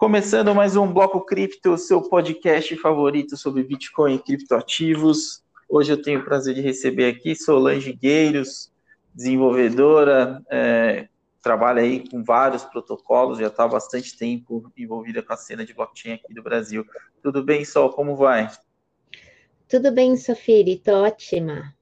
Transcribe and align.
Começando 0.00 0.54
mais 0.54 0.76
um 0.76 0.90
Bloco 0.90 1.20
Cripto, 1.26 1.76
seu 1.76 2.00
podcast 2.00 2.74
favorito 2.78 3.36
sobre 3.36 3.62
Bitcoin 3.62 4.14
e 4.14 4.18
criptoativos. 4.18 5.44
Hoje 5.68 5.92
eu 5.92 6.00
tenho 6.00 6.20
o 6.20 6.24
prazer 6.24 6.54
de 6.54 6.62
receber 6.62 7.06
aqui 7.06 7.36
Solange 7.36 7.92
Gueiros, 7.92 8.72
desenvolvedora, 9.14 10.42
é, 10.50 11.06
trabalha 11.42 11.82
aí 11.82 12.08
com 12.08 12.24
vários 12.24 12.64
protocolos, 12.64 13.40
já 13.40 13.48
está 13.48 13.64
há 13.64 13.68
bastante 13.68 14.16
tempo 14.16 14.72
envolvida 14.74 15.22
com 15.22 15.34
a 15.34 15.36
cena 15.36 15.66
de 15.66 15.74
blockchain 15.74 16.14
aqui 16.14 16.32
do 16.32 16.42
Brasil. 16.42 16.82
Tudo 17.22 17.44
bem, 17.44 17.62
Sol? 17.66 17.90
Como 17.90 18.16
vai? 18.16 18.50
Tudo 19.68 19.92
bem, 19.92 20.16
Sofia, 20.16 20.64
estou 20.66 21.02
ótima. 21.02 21.74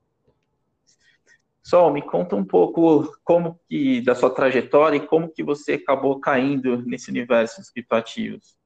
Sol, 1.69 1.93
me 1.93 2.00
conta 2.00 2.35
um 2.35 2.46
pouco 2.46 3.14
como 3.23 3.61
que 3.69 4.01
da 4.01 4.14
sua 4.14 4.30
trajetória 4.30 4.96
e 4.96 5.07
como 5.07 5.29
que 5.29 5.43
você 5.43 5.75
acabou 5.75 6.19
caindo 6.19 6.80
nesse 6.87 7.11
universo 7.11 7.61
dos 7.61 7.69
criptoativos. 7.69 8.57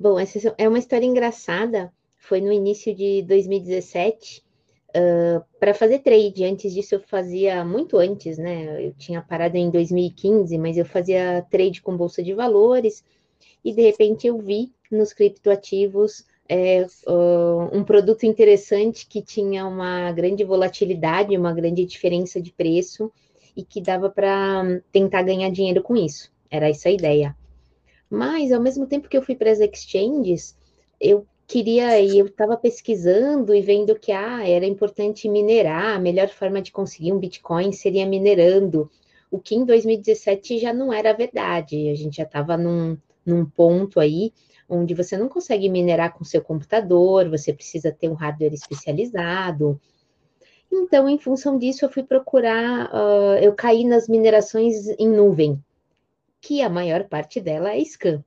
Bom, 0.00 0.18
essa 0.18 0.54
é 0.56 0.66
uma 0.66 0.78
história 0.78 1.04
engraçada. 1.04 1.92
Foi 2.16 2.40
no 2.40 2.50
início 2.50 2.94
de 2.94 3.20
2017 3.24 4.42
uh, 4.96 5.44
para 5.60 5.74
fazer 5.74 5.98
trade. 5.98 6.42
Antes 6.42 6.72
disso, 6.72 6.94
eu 6.94 7.00
fazia 7.00 7.62
muito 7.66 7.98
antes, 7.98 8.38
né? 8.38 8.86
Eu 8.86 8.94
tinha 8.94 9.20
parado 9.20 9.58
em 9.58 9.70
2015, 9.70 10.56
mas 10.56 10.78
eu 10.78 10.86
fazia 10.86 11.46
trade 11.50 11.82
com 11.82 11.94
bolsa 11.94 12.22
de 12.22 12.32
valores 12.32 13.04
e 13.62 13.74
de 13.74 13.82
repente 13.82 14.26
eu 14.26 14.38
vi 14.38 14.72
nos 14.90 15.12
criptoativos 15.12 16.24
é, 16.52 16.86
uh, 17.06 17.74
um 17.74 17.82
produto 17.82 18.24
interessante 18.24 19.06
que 19.06 19.22
tinha 19.22 19.66
uma 19.66 20.12
grande 20.12 20.44
volatilidade, 20.44 21.34
uma 21.34 21.54
grande 21.54 21.82
diferença 21.86 22.42
de 22.42 22.52
preço 22.52 23.10
e 23.56 23.64
que 23.64 23.80
dava 23.80 24.10
para 24.10 24.62
tentar 24.92 25.22
ganhar 25.22 25.50
dinheiro 25.50 25.82
com 25.82 25.96
isso. 25.96 26.30
Era 26.50 26.68
essa 26.68 26.90
a 26.90 26.92
ideia. 26.92 27.34
Mas, 28.10 28.52
ao 28.52 28.60
mesmo 28.60 28.86
tempo 28.86 29.08
que 29.08 29.16
eu 29.16 29.22
fui 29.22 29.34
para 29.34 29.50
as 29.50 29.60
exchanges, 29.60 30.54
eu 31.00 31.26
queria, 31.46 31.98
e 31.98 32.18
eu 32.18 32.26
estava 32.26 32.54
pesquisando 32.58 33.54
e 33.54 33.62
vendo 33.62 33.98
que 33.98 34.12
ah, 34.12 34.46
era 34.46 34.66
importante 34.66 35.30
minerar, 35.30 35.96
a 35.96 35.98
melhor 35.98 36.28
forma 36.28 36.60
de 36.60 36.70
conseguir 36.70 37.14
um 37.14 37.18
Bitcoin 37.18 37.72
seria 37.72 38.04
minerando, 38.04 38.90
o 39.30 39.38
que 39.38 39.54
em 39.54 39.64
2017 39.64 40.58
já 40.58 40.74
não 40.74 40.92
era 40.92 41.14
verdade, 41.14 41.88
a 41.88 41.94
gente 41.94 42.18
já 42.18 42.24
estava 42.24 42.58
num, 42.58 42.98
num 43.24 43.46
ponto 43.46 43.98
aí 43.98 44.34
onde 44.72 44.94
você 44.94 45.16
não 45.18 45.28
consegue 45.28 45.68
minerar 45.68 46.14
com 46.14 46.24
seu 46.24 46.40
computador, 46.40 47.28
você 47.28 47.52
precisa 47.52 47.92
ter 47.92 48.08
um 48.08 48.14
hardware 48.14 48.54
especializado. 48.54 49.78
Então, 50.70 51.06
em 51.06 51.18
função 51.18 51.58
disso, 51.58 51.84
eu 51.84 51.90
fui 51.90 52.02
procurar, 52.02 52.90
uh, 52.90 53.38
eu 53.42 53.52
caí 53.54 53.84
nas 53.84 54.08
minerações 54.08 54.88
em 54.98 55.08
nuvem, 55.08 55.62
que 56.40 56.62
a 56.62 56.70
maior 56.70 57.04
parte 57.04 57.38
dela 57.38 57.74
é 57.74 57.84
scan. 57.84 58.24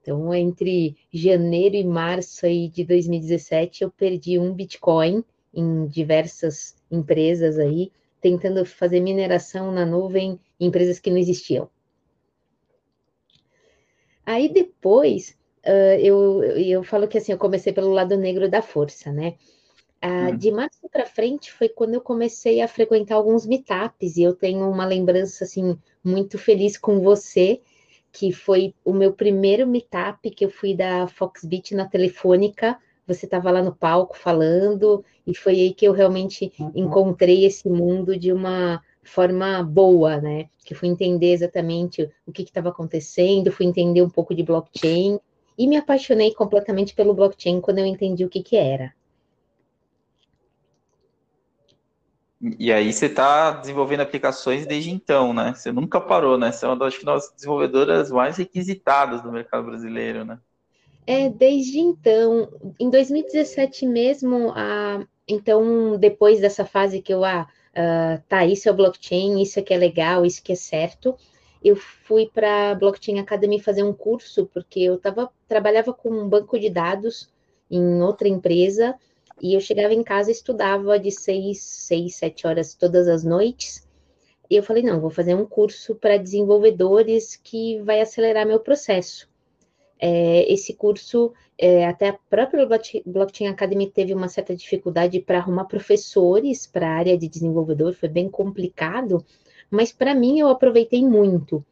Então, 0.00 0.32
entre 0.32 0.96
janeiro 1.12 1.74
e 1.74 1.84
março 1.84 2.46
aí 2.46 2.68
de 2.68 2.84
2017, 2.84 3.82
eu 3.82 3.90
perdi 3.90 4.38
um 4.38 4.54
Bitcoin 4.54 5.24
em 5.52 5.86
diversas 5.86 6.76
empresas 6.90 7.58
aí, 7.58 7.90
tentando 8.20 8.64
fazer 8.64 9.00
mineração 9.00 9.72
na 9.72 9.84
nuvem 9.84 10.38
em 10.60 10.66
empresas 10.66 11.00
que 11.00 11.10
não 11.10 11.18
existiam. 11.18 11.68
Aí 14.24 14.48
depois 14.48 15.36
uh, 15.66 15.98
eu, 16.00 16.42
eu 16.42 16.84
falo 16.84 17.08
que 17.08 17.18
assim, 17.18 17.32
eu 17.32 17.38
comecei 17.38 17.72
pelo 17.72 17.92
lado 17.92 18.16
negro 18.16 18.48
da 18.48 18.62
força, 18.62 19.12
né? 19.12 19.34
Uh, 20.02 20.32
hum. 20.32 20.36
De 20.36 20.50
março 20.50 20.88
para 20.92 21.06
frente 21.06 21.50
foi 21.52 21.68
quando 21.68 21.94
eu 21.94 22.00
comecei 22.00 22.60
a 22.60 22.68
frequentar 22.68 23.16
alguns 23.16 23.46
meetups, 23.46 24.16
e 24.16 24.22
eu 24.22 24.34
tenho 24.34 24.68
uma 24.68 24.84
lembrança 24.84 25.44
assim 25.44 25.78
muito 26.02 26.38
feliz 26.38 26.76
com 26.76 27.00
você, 27.00 27.60
que 28.12 28.30
foi 28.32 28.74
o 28.84 28.92
meu 28.92 29.12
primeiro 29.12 29.66
meetup 29.66 30.30
que 30.30 30.44
eu 30.44 30.50
fui 30.50 30.74
da 30.74 31.06
Foxbit 31.08 31.74
na 31.74 31.88
Telefônica. 31.88 32.78
Você 33.06 33.26
estava 33.26 33.50
lá 33.50 33.62
no 33.62 33.74
palco 33.74 34.16
falando, 34.16 35.04
e 35.26 35.34
foi 35.34 35.54
aí 35.54 35.74
que 35.74 35.86
eu 35.86 35.92
realmente 35.92 36.52
uhum. 36.58 36.72
encontrei 36.74 37.44
esse 37.44 37.68
mundo 37.68 38.16
de 38.16 38.32
uma 38.32 38.80
forma 39.02 39.62
boa, 39.62 40.18
né? 40.20 40.46
Que 40.64 40.74
fui 40.74 40.88
entender 40.88 41.32
exatamente 41.32 42.10
o 42.26 42.32
que 42.32 42.42
estava 42.42 42.70
acontecendo, 42.70 43.52
fui 43.52 43.66
entender 43.66 44.00
um 44.00 44.08
pouco 44.08 44.34
de 44.34 44.42
blockchain 44.42 45.18
e 45.56 45.66
me 45.66 45.76
apaixonei 45.76 46.34
completamente 46.34 46.94
pelo 46.94 47.14
blockchain 47.14 47.60
quando 47.60 47.78
eu 47.78 47.86
entendi 47.86 48.24
o 48.24 48.28
que, 48.28 48.42
que 48.42 48.56
era. 48.56 48.92
E 52.58 52.70
aí 52.70 52.92
você 52.92 53.06
está 53.06 53.52
desenvolvendo 53.52 54.00
aplicações 54.00 54.66
desde 54.66 54.90
então, 54.90 55.32
né? 55.32 55.54
Você 55.54 55.72
nunca 55.72 56.00
parou, 56.00 56.36
né? 56.36 56.52
Você 56.52 56.66
é 56.66 56.68
uma 56.68 56.76
das, 56.76 57.02
das 57.02 57.32
desenvolvedoras 57.34 58.10
mais 58.10 58.36
requisitadas 58.36 59.22
do 59.22 59.32
mercado 59.32 59.64
brasileiro, 59.64 60.24
né? 60.24 60.38
É, 61.06 61.28
desde 61.28 61.78
então, 61.78 62.48
em 62.78 62.90
2017 62.90 63.86
mesmo, 63.86 64.52
ah, 64.54 65.06
então, 65.28 65.96
depois 65.98 66.40
dessa 66.40 66.64
fase 66.64 67.00
que 67.00 67.12
eu, 67.12 67.24
ah, 67.24 67.46
uh, 67.72 68.22
tá, 68.28 68.44
isso 68.44 68.68
é 68.68 68.72
o 68.72 68.76
blockchain, 68.76 69.40
isso 69.40 69.58
aqui 69.58 69.72
é 69.72 69.76
legal, 69.76 70.24
isso 70.24 70.42
que 70.42 70.52
é 70.52 70.56
certo, 70.56 71.16
eu 71.64 71.74
fui 71.74 72.30
para 72.32 72.72
a 72.72 72.74
Blockchain 72.74 73.18
Academy 73.18 73.58
fazer 73.58 73.82
um 73.82 73.92
curso, 73.92 74.46
porque 74.52 74.80
eu 74.80 74.98
tava, 74.98 75.30
trabalhava 75.48 75.94
com 75.94 76.10
um 76.10 76.28
banco 76.28 76.58
de 76.58 76.68
dados 76.68 77.32
em 77.70 78.02
outra 78.02 78.28
empresa, 78.28 78.94
e 79.40 79.54
eu 79.54 79.60
chegava 79.60 79.94
em 79.94 80.02
casa 80.02 80.30
e 80.30 80.32
estudava 80.32 80.98
de 80.98 81.10
seis, 81.10 81.62
seis, 81.62 82.16
sete 82.16 82.46
horas 82.46 82.74
todas 82.74 83.08
as 83.08 83.24
noites. 83.24 83.88
E 84.50 84.56
eu 84.56 84.62
falei, 84.62 84.82
não, 84.82 85.00
vou 85.00 85.10
fazer 85.10 85.34
um 85.34 85.46
curso 85.46 85.94
para 85.94 86.18
desenvolvedores 86.18 87.34
que 87.34 87.80
vai 87.80 88.00
acelerar 88.00 88.46
meu 88.46 88.60
processo. 88.60 89.26
É, 89.98 90.52
esse 90.52 90.74
curso, 90.74 91.32
é, 91.56 91.86
até 91.86 92.10
a 92.10 92.12
própria 92.12 92.68
Blockchain 93.06 93.48
Academy 93.48 93.90
teve 93.90 94.12
uma 94.12 94.28
certa 94.28 94.54
dificuldade 94.54 95.18
para 95.20 95.38
arrumar 95.38 95.64
professores 95.64 96.66
para 96.66 96.86
a 96.86 96.94
área 96.94 97.16
de 97.16 97.26
desenvolvedor, 97.26 97.94
foi 97.94 98.08
bem 98.08 98.28
complicado, 98.28 99.24
mas 99.70 99.92
para 99.92 100.14
mim 100.14 100.38
eu 100.38 100.48
aproveitei 100.48 101.04
muito 101.04 101.64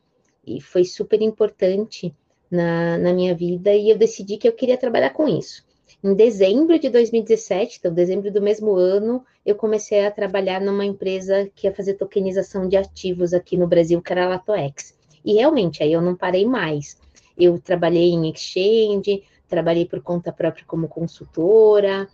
e 0.47 0.61
foi 0.61 0.85
super 0.85 1.21
importante 1.23 2.15
na, 2.51 2.99
na 2.99 3.13
minha 3.13 3.35
vida 3.35 3.73
e 3.75 3.91
eu 3.91 3.97
decidi 3.97 4.37
que 4.37 4.47
eu 4.47 4.53
queria 4.53 4.77
trabalhar 4.77 5.11
com 5.11 5.29
isso. 5.29 5.65
Em 6.03 6.15
dezembro 6.15 6.79
de 6.79 6.91
2017, 6.91 7.79
então 7.79 7.95
dezembro 7.95 8.31
do 8.33 8.43
mesmo 8.43 8.75
ano, 8.75 9.25
eu 9.47 9.55
comecei 9.55 10.05
a 10.05 10.11
trabalhar 10.11 10.61
numa 10.61 10.85
empresa 10.85 11.49
que 11.55 11.67
ia 11.67 11.75
fazer 11.75 11.95
tokenização 11.95 12.69
de 12.69 12.77
ativos 12.77 13.33
aqui 13.33 13.57
no 13.57 13.69
Brasil, 13.69 14.03
que 14.03 14.13
era 14.13 14.25
a 14.25 14.29
Latoex. 14.29 14.99
E 15.25 15.35
realmente, 15.35 15.83
aí 15.83 15.93
eu 15.93 16.03
não 16.03 16.17
parei 16.17 16.45
mais. 16.45 16.97
Eu 17.39 17.59
trabalhei 17.61 18.11
em 18.11 18.29
exchange, 18.31 19.23
trabalhei 19.49 19.87
por 19.87 20.03
conta 20.03 20.33
própria 20.33 20.65
como 20.67 20.89
consultora, 20.89 22.09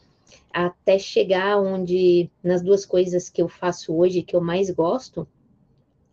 até 0.52 0.98
chegar 0.98 1.58
onde, 1.58 2.30
nas 2.42 2.62
duas 2.62 2.84
coisas 2.84 3.28
que 3.30 3.40
eu 3.40 3.48
faço 3.48 3.96
hoje, 3.96 4.22
que 4.22 4.36
eu 4.36 4.40
mais 4.40 4.70
gosto, 4.70 5.26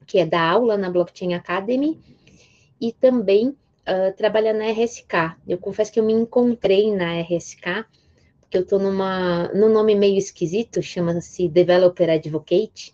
que 0.05 0.19
é 0.19 0.25
dar 0.25 0.51
aula 0.51 0.77
na 0.77 0.89
Blockchain 0.89 1.33
Academy 1.33 1.99
e 2.79 2.91
também 2.91 3.49
uh, 3.49 4.15
trabalhar 4.15 4.53
na 4.53 4.69
RSK. 4.71 5.37
Eu 5.47 5.57
confesso 5.57 5.91
que 5.91 5.99
eu 5.99 6.03
me 6.03 6.13
encontrei 6.13 6.93
na 6.95 7.21
RSK, 7.21 7.85
porque 8.41 8.57
eu 8.57 8.61
estou 8.61 8.79
numa 8.79 9.49
num 9.53 9.69
nome 9.69 9.95
meio 9.95 10.17
esquisito, 10.17 10.81
chama-se 10.81 11.47
Developer 11.47 12.09
Advocate, 12.09 12.93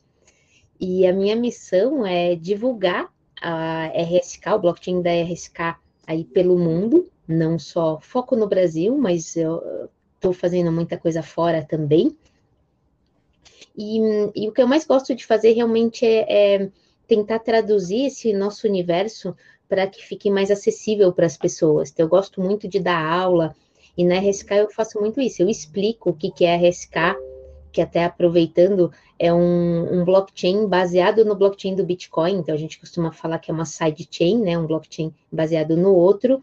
e 0.79 1.05
a 1.05 1.13
minha 1.13 1.35
missão 1.35 2.05
é 2.05 2.35
divulgar 2.35 3.11
a 3.41 3.88
RSK, 3.88 4.47
o 4.55 4.59
blockchain 4.59 5.01
da 5.01 5.11
RSK 5.11 5.75
aí 6.07 6.23
pelo 6.23 6.57
mundo, 6.57 7.09
não 7.28 7.57
só 7.57 7.99
foco 8.01 8.35
no 8.35 8.47
Brasil, 8.47 8.97
mas 8.97 9.35
eu 9.35 9.89
estou 10.16 10.33
fazendo 10.33 10.72
muita 10.72 10.97
coisa 10.97 11.23
fora 11.23 11.63
também. 11.63 12.17
E, 13.75 13.99
e, 14.35 14.49
o 14.49 14.51
que 14.51 14.61
eu 14.61 14.67
mais 14.67 14.85
gosto 14.85 15.16
de 15.16 15.25
fazer 15.25 15.53
realmente 15.53 16.05
é, 16.05 16.25
é 16.55 16.72
tentar 17.11 17.39
traduzir 17.39 18.05
esse 18.05 18.31
nosso 18.31 18.66
universo 18.66 19.35
para 19.67 19.85
que 19.85 20.01
fique 20.01 20.31
mais 20.31 20.49
acessível 20.49 21.11
para 21.11 21.25
as 21.25 21.35
pessoas. 21.35 21.91
Então, 21.91 22.05
eu 22.05 22.09
gosto 22.09 22.40
muito 22.40 22.69
de 22.69 22.79
dar 22.79 23.03
aula, 23.03 23.53
e 23.97 24.05
na 24.05 24.17
RSK 24.17 24.52
eu 24.52 24.69
faço 24.69 24.97
muito 24.97 25.19
isso. 25.19 25.41
Eu 25.41 25.49
explico 25.49 26.11
o 26.11 26.13
que, 26.13 26.31
que 26.31 26.46
é 26.46 26.55
RSK, 26.55 27.17
que 27.69 27.81
até 27.81 28.05
aproveitando, 28.05 28.93
é 29.19 29.34
um, 29.34 29.99
um, 29.99 30.05
blockchain 30.05 30.67
baseado 30.67 31.25
no 31.25 31.35
blockchain 31.35 31.75
do 31.75 31.84
Bitcoin. 31.84 32.37
Então, 32.37 32.55
a 32.55 32.58
gente 32.58 32.79
costuma 32.79 33.11
falar 33.11 33.40
que 33.40 33.52
é 33.52 33.53
uma 33.53 33.66
sidechain, 33.66 34.41
né? 34.41 34.57
Um 34.57 34.66
blockchain 34.66 35.14
baseado 35.29 35.75
no 35.75 35.93
outro, 35.93 36.41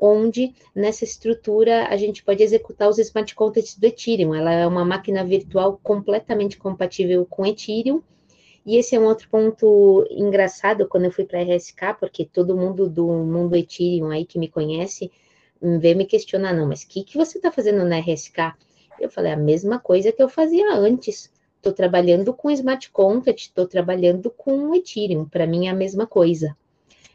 onde 0.00 0.52
nessa 0.74 1.04
estrutura 1.04 1.86
a 1.86 1.96
gente 1.96 2.24
pode 2.24 2.42
executar 2.42 2.88
os 2.88 2.98
smart 2.98 3.32
contracts 3.36 3.78
do 3.78 3.86
Ethereum. 3.86 4.34
Ela 4.34 4.52
é 4.52 4.66
uma 4.66 4.84
máquina 4.84 5.22
virtual 5.22 5.78
completamente 5.80 6.58
compatível 6.58 7.24
com 7.24 7.46
Ethereum 7.46 8.02
e 8.68 8.76
esse 8.76 8.94
é 8.94 9.00
um 9.00 9.06
outro 9.06 9.30
ponto 9.30 10.06
engraçado 10.10 10.86
quando 10.86 11.06
eu 11.06 11.10
fui 11.10 11.24
para 11.24 11.38
a 11.38 11.42
RSK, 11.42 11.94
porque 11.98 12.26
todo 12.26 12.54
mundo 12.54 12.86
do 12.86 13.06
mundo 13.06 13.56
Ethereum 13.56 14.10
aí 14.10 14.26
que 14.26 14.38
me 14.38 14.46
conhece 14.46 15.10
hum, 15.62 15.78
veio 15.78 15.96
me 15.96 16.04
questionar, 16.04 16.52
não, 16.52 16.66
mas 16.66 16.82
o 16.82 16.88
que, 16.88 17.02
que 17.02 17.16
você 17.16 17.38
está 17.38 17.50
fazendo 17.50 17.82
na 17.82 17.98
RSK? 17.98 18.52
Eu 19.00 19.08
falei, 19.08 19.32
a 19.32 19.38
mesma 19.38 19.78
coisa 19.78 20.12
que 20.12 20.22
eu 20.22 20.28
fazia 20.28 20.74
antes. 20.74 21.32
Estou 21.56 21.72
trabalhando 21.72 22.34
com 22.34 22.50
smart 22.50 22.90
contract, 22.90 23.44
estou 23.44 23.66
trabalhando 23.66 24.30
com 24.30 24.74
Ethereum. 24.74 25.24
Para 25.24 25.46
mim 25.46 25.66
é 25.66 25.70
a 25.70 25.74
mesma 25.74 26.06
coisa. 26.06 26.54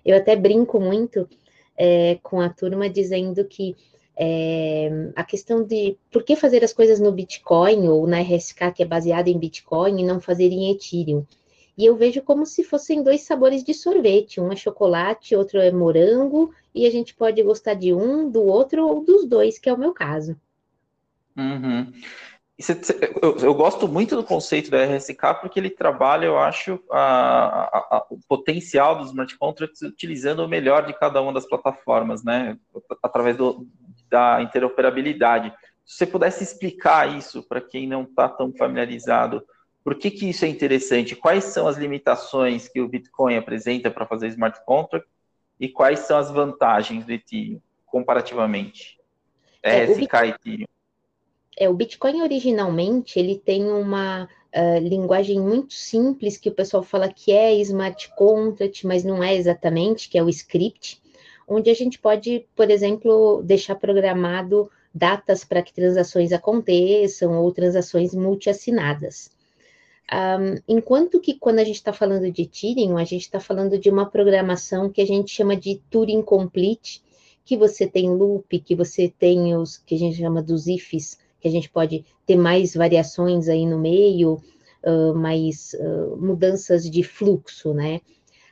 Eu 0.03 0.17
até 0.17 0.35
brinco 0.35 0.79
muito 0.79 1.29
é, 1.77 2.17
com 2.23 2.41
a 2.41 2.49
turma 2.49 2.89
dizendo 2.89 3.45
que 3.45 3.75
é, 4.17 4.89
a 5.15 5.23
questão 5.23 5.63
de 5.63 5.99
por 6.11 6.23
que 6.23 6.35
fazer 6.35 6.63
as 6.63 6.73
coisas 6.73 6.99
no 6.99 7.11
Bitcoin 7.11 7.87
ou 7.89 8.07
na 8.07 8.21
RSK, 8.21 8.71
que 8.75 8.81
é 8.81 8.87
baseada 8.87 9.29
em 9.29 9.37
Bitcoin, 9.37 10.01
e 10.01 10.03
não 10.03 10.19
fazer 10.19 10.51
em 10.51 10.71
Ethereum. 10.71 11.23
E 11.77 11.85
eu 11.85 11.95
vejo 11.95 12.21
como 12.21 12.45
se 12.45 12.63
fossem 12.63 13.01
dois 13.01 13.21
sabores 13.21 13.63
de 13.63 13.73
sorvete: 13.73 14.39
um 14.39 14.51
é 14.51 14.55
chocolate, 14.55 15.35
outro 15.35 15.59
é 15.59 15.71
morango, 15.71 16.53
e 16.73 16.85
a 16.85 16.91
gente 16.91 17.15
pode 17.15 17.41
gostar 17.41 17.73
de 17.73 17.93
um, 17.93 18.29
do 18.29 18.43
outro 18.43 18.87
ou 18.87 19.03
dos 19.03 19.25
dois, 19.25 19.57
que 19.57 19.69
é 19.69 19.73
o 19.73 19.77
meu 19.77 19.93
caso. 19.93 20.35
Uhum. 21.35 21.91
Eu, 23.41 23.55
gosto 23.55 23.87
muito 23.87 24.15
do 24.15 24.23
conceito 24.23 24.69
da 24.69 24.85
RSK 24.85 25.41
porque 25.41 25.59
ele 25.59 25.71
trabalha, 25.71 26.27
eu 26.27 26.37
acho, 26.37 26.79
a, 26.91 26.99
a, 26.99 27.77
a, 27.97 28.05
o 28.11 28.19
potencial 28.27 28.95
dos 28.95 29.07
smart 29.07 29.35
contracts 29.37 29.81
utilizando 29.81 30.39
o 30.41 30.47
melhor 30.47 30.85
de 30.85 30.93
cada 30.93 31.19
uma 31.19 31.33
das 31.33 31.47
plataformas, 31.47 32.23
né? 32.23 32.57
Através 33.01 33.35
do, 33.35 33.67
da 34.09 34.41
interoperabilidade. 34.41 35.51
Se 35.83 35.97
você 35.97 36.07
pudesse 36.07 36.43
explicar 36.43 37.17
isso 37.17 37.41
para 37.43 37.59
quem 37.59 37.87
não 37.87 38.03
está 38.03 38.29
tão 38.29 38.53
familiarizado, 38.53 39.43
por 39.83 39.95
que, 39.95 40.09
que 40.09 40.29
isso 40.29 40.45
é 40.45 40.47
interessante? 40.47 41.15
Quais 41.15 41.43
são 41.45 41.67
as 41.67 41.77
limitações 41.77 42.67
que 42.67 42.79
o 42.79 42.87
Bitcoin 42.87 43.35
apresenta 43.35 43.91
para 43.91 44.05
fazer 44.05 44.27
smart 44.27 44.59
contract 44.65 45.07
e 45.59 45.67
quais 45.67 45.99
são 45.99 46.17
as 46.17 46.31
vantagens 46.31 47.05
do 47.05 47.11
Ethereum 47.11 47.59
comparativamente? 47.85 48.97
É, 49.61 49.83
RSK 49.83 50.13
e 50.13 50.29
Ethereum. 50.29 50.67
É, 51.57 51.69
o 51.69 51.73
Bitcoin 51.73 52.21
originalmente 52.21 53.19
ele 53.19 53.37
tem 53.37 53.65
uma 53.65 54.23
uh, 54.23 54.79
linguagem 54.79 55.39
muito 55.39 55.73
simples 55.73 56.37
que 56.37 56.49
o 56.49 56.53
pessoal 56.53 56.81
fala 56.81 57.11
que 57.11 57.31
é 57.31 57.53
smart 57.55 58.09
contract, 58.15 58.87
mas 58.87 59.03
não 59.03 59.23
é 59.23 59.35
exatamente, 59.35 60.09
que 60.09 60.17
é 60.17 60.23
o 60.23 60.29
script, 60.29 61.01
onde 61.47 61.69
a 61.69 61.73
gente 61.73 61.99
pode, 61.99 62.47
por 62.55 62.71
exemplo, 62.71 63.43
deixar 63.43 63.75
programado 63.75 64.71
datas 64.93 65.43
para 65.43 65.61
que 65.61 65.73
transações 65.73 66.31
aconteçam 66.31 67.37
ou 67.37 67.51
transações 67.51 68.13
multiassinadas. 68.15 69.32
Um, 70.11 70.61
enquanto 70.67 71.19
que 71.19 71.33
quando 71.35 71.59
a 71.59 71.63
gente 71.63 71.75
está 71.75 71.93
falando 71.93 72.29
de 72.29 72.43
Ethereum, 72.43 72.97
a 72.97 73.03
gente 73.03 73.21
está 73.21 73.39
falando 73.39 73.77
de 73.77 73.89
uma 73.89 74.05
programação 74.05 74.89
que 74.89 75.01
a 75.01 75.05
gente 75.05 75.31
chama 75.31 75.55
de 75.55 75.81
Turing 75.89 76.21
Complete, 76.21 77.01
que 77.45 77.57
você 77.57 77.87
tem 77.87 78.09
loop, 78.09 78.59
que 78.59 78.75
você 78.75 79.07
tem 79.09 79.55
os 79.55 79.77
que 79.77 79.95
a 79.95 79.97
gente 79.97 80.17
chama 80.17 80.41
dos 80.41 80.67
ifs, 80.67 81.17
que 81.39 81.47
a 81.47 81.51
gente 81.51 81.69
pode 81.69 82.05
ter 82.25 82.35
mais 82.35 82.73
variações 82.73 83.47
aí 83.47 83.65
no 83.65 83.79
meio, 83.79 84.41
uh, 84.85 85.13
mais 85.15 85.73
uh, 85.73 86.15
mudanças 86.17 86.89
de 86.89 87.03
fluxo, 87.03 87.73
né? 87.73 88.01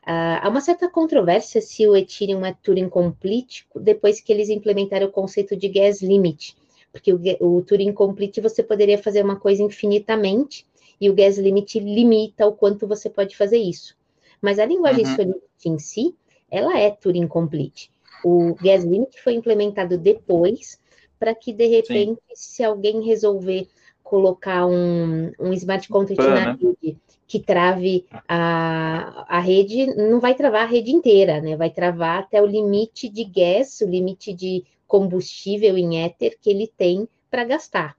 Uh, 0.03 0.41
há 0.41 0.49
uma 0.49 0.61
certa 0.61 0.89
controvérsia 0.89 1.61
se 1.61 1.87
o 1.87 1.95
Ethereum 1.95 2.45
é 2.45 2.55
Turing 2.63 2.89
Complete 2.89 3.67
depois 3.75 4.19
que 4.19 4.33
eles 4.33 4.49
implementaram 4.49 5.07
o 5.07 5.11
conceito 5.11 5.55
de 5.55 5.69
gas 5.69 6.01
limit, 6.01 6.57
porque 6.91 7.13
o, 7.13 7.19
o 7.39 7.61
Turing 7.61 7.93
Complete 7.93 8.41
você 8.41 8.63
poderia 8.63 8.97
fazer 8.97 9.23
uma 9.23 9.35
coisa 9.35 9.61
infinitamente 9.61 10.65
e 11.01 11.09
o 11.09 11.15
gas 11.15 11.39
limit 11.39 11.79
limita 11.79 12.45
o 12.45 12.53
quanto 12.53 12.87
você 12.87 13.09
pode 13.09 13.35
fazer 13.35 13.57
isso. 13.57 13.97
Mas 14.39 14.59
a 14.59 14.65
linguagem 14.65 15.03
uhum. 15.05 15.15
Solidity 15.15 15.69
em 15.69 15.79
si, 15.79 16.15
ela 16.49 16.79
é 16.79 16.91
Turing 16.91 17.27
Complete. 17.27 17.91
O 18.23 18.53
gas 18.61 18.83
limit 18.83 19.19
foi 19.19 19.33
implementado 19.33 19.97
depois 19.97 20.79
para 21.19 21.33
que, 21.33 21.51
de 21.51 21.65
repente, 21.65 22.21
Sim. 22.29 22.35
se 22.35 22.63
alguém 22.63 23.03
resolver 23.03 23.67
colocar 24.03 24.67
um, 24.67 25.31
um 25.39 25.53
smart 25.53 25.87
contract 25.89 26.23
na 26.23 26.53
rede 26.53 26.97
que 27.27 27.39
trave 27.39 28.05
a, 28.27 29.25
a 29.37 29.39
rede, 29.39 29.85
não 29.95 30.19
vai 30.19 30.35
travar 30.35 30.63
a 30.63 30.69
rede 30.69 30.91
inteira, 30.91 31.39
né? 31.39 31.55
Vai 31.55 31.69
travar 31.69 32.19
até 32.19 32.41
o 32.41 32.45
limite 32.45 33.07
de 33.07 33.23
gas, 33.23 33.79
o 33.79 33.87
limite 33.87 34.33
de 34.33 34.65
combustível 34.85 35.77
em 35.77 36.03
éter 36.03 36.37
que 36.41 36.49
ele 36.49 36.67
tem 36.67 37.07
para 37.29 37.45
gastar. 37.45 37.95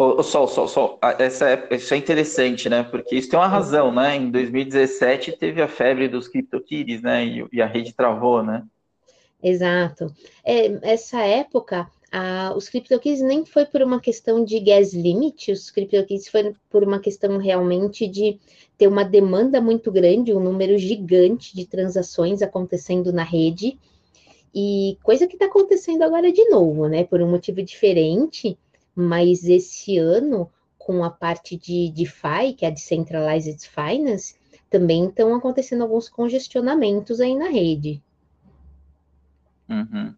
O 0.00 0.22
Sol, 0.22 0.48
Sol, 0.48 0.66
Sol, 0.66 0.98
essa 1.18 1.50
é, 1.50 1.76
isso 1.76 1.92
é 1.92 1.96
interessante, 1.98 2.70
né? 2.70 2.82
Porque 2.82 3.16
isso 3.16 3.28
tem 3.28 3.38
uma 3.38 3.46
razão, 3.46 3.92
né? 3.92 4.16
Em 4.16 4.30
2017 4.30 5.32
teve 5.32 5.60
a 5.60 5.68
febre 5.68 6.08
dos 6.08 6.26
CryptoKitties, 6.26 7.02
né? 7.02 7.22
E, 7.26 7.46
e, 7.52 7.60
a 7.60 7.66
rede 7.66 7.92
travou, 7.92 8.42
né? 8.42 8.64
Exato. 9.42 10.06
É, 10.42 10.78
essa 10.90 11.20
época, 11.20 11.86
ah, 12.10 12.54
os 12.56 12.66
CryptoKitties 12.70 13.20
nem 13.20 13.44
foi 13.44 13.66
por 13.66 13.82
uma 13.82 14.00
questão 14.00 14.42
de 14.42 14.58
gas 14.60 14.94
limit, 14.94 15.52
os 15.52 15.70
CryptoKitties 15.70 16.28
foi 16.28 16.54
por 16.70 16.82
uma 16.82 16.98
questão 16.98 17.36
realmente 17.36 18.08
de 18.08 18.40
ter 18.78 18.88
uma 18.88 19.04
demanda 19.04 19.60
muito 19.60 19.92
grande, 19.92 20.32
um 20.32 20.40
número 20.40 20.78
gigante 20.78 21.54
de 21.54 21.66
transações 21.66 22.40
acontecendo 22.40 23.12
na 23.12 23.22
rede, 23.22 23.78
e 24.54 24.96
coisa 25.02 25.26
que 25.26 25.34
está 25.34 25.44
acontecendo 25.44 26.02
agora 26.02 26.32
de 26.32 26.48
novo, 26.48 26.88
né? 26.88 27.04
Por 27.04 27.20
um 27.20 27.30
motivo 27.30 27.62
diferente, 27.62 28.56
mas 28.94 29.44
esse 29.44 29.98
ano, 29.98 30.50
com 30.78 31.04
a 31.04 31.10
parte 31.10 31.56
de 31.56 31.90
DeFi, 31.90 32.54
que 32.56 32.64
é 32.64 32.68
a 32.68 32.72
Decentralized 32.72 33.68
Finance, 33.68 34.34
também 34.68 35.06
estão 35.06 35.34
acontecendo 35.34 35.82
alguns 35.82 36.08
congestionamentos 36.08 37.20
aí 37.20 37.36
na 37.36 37.48
rede. 37.48 38.02
Uhum. 39.68 40.14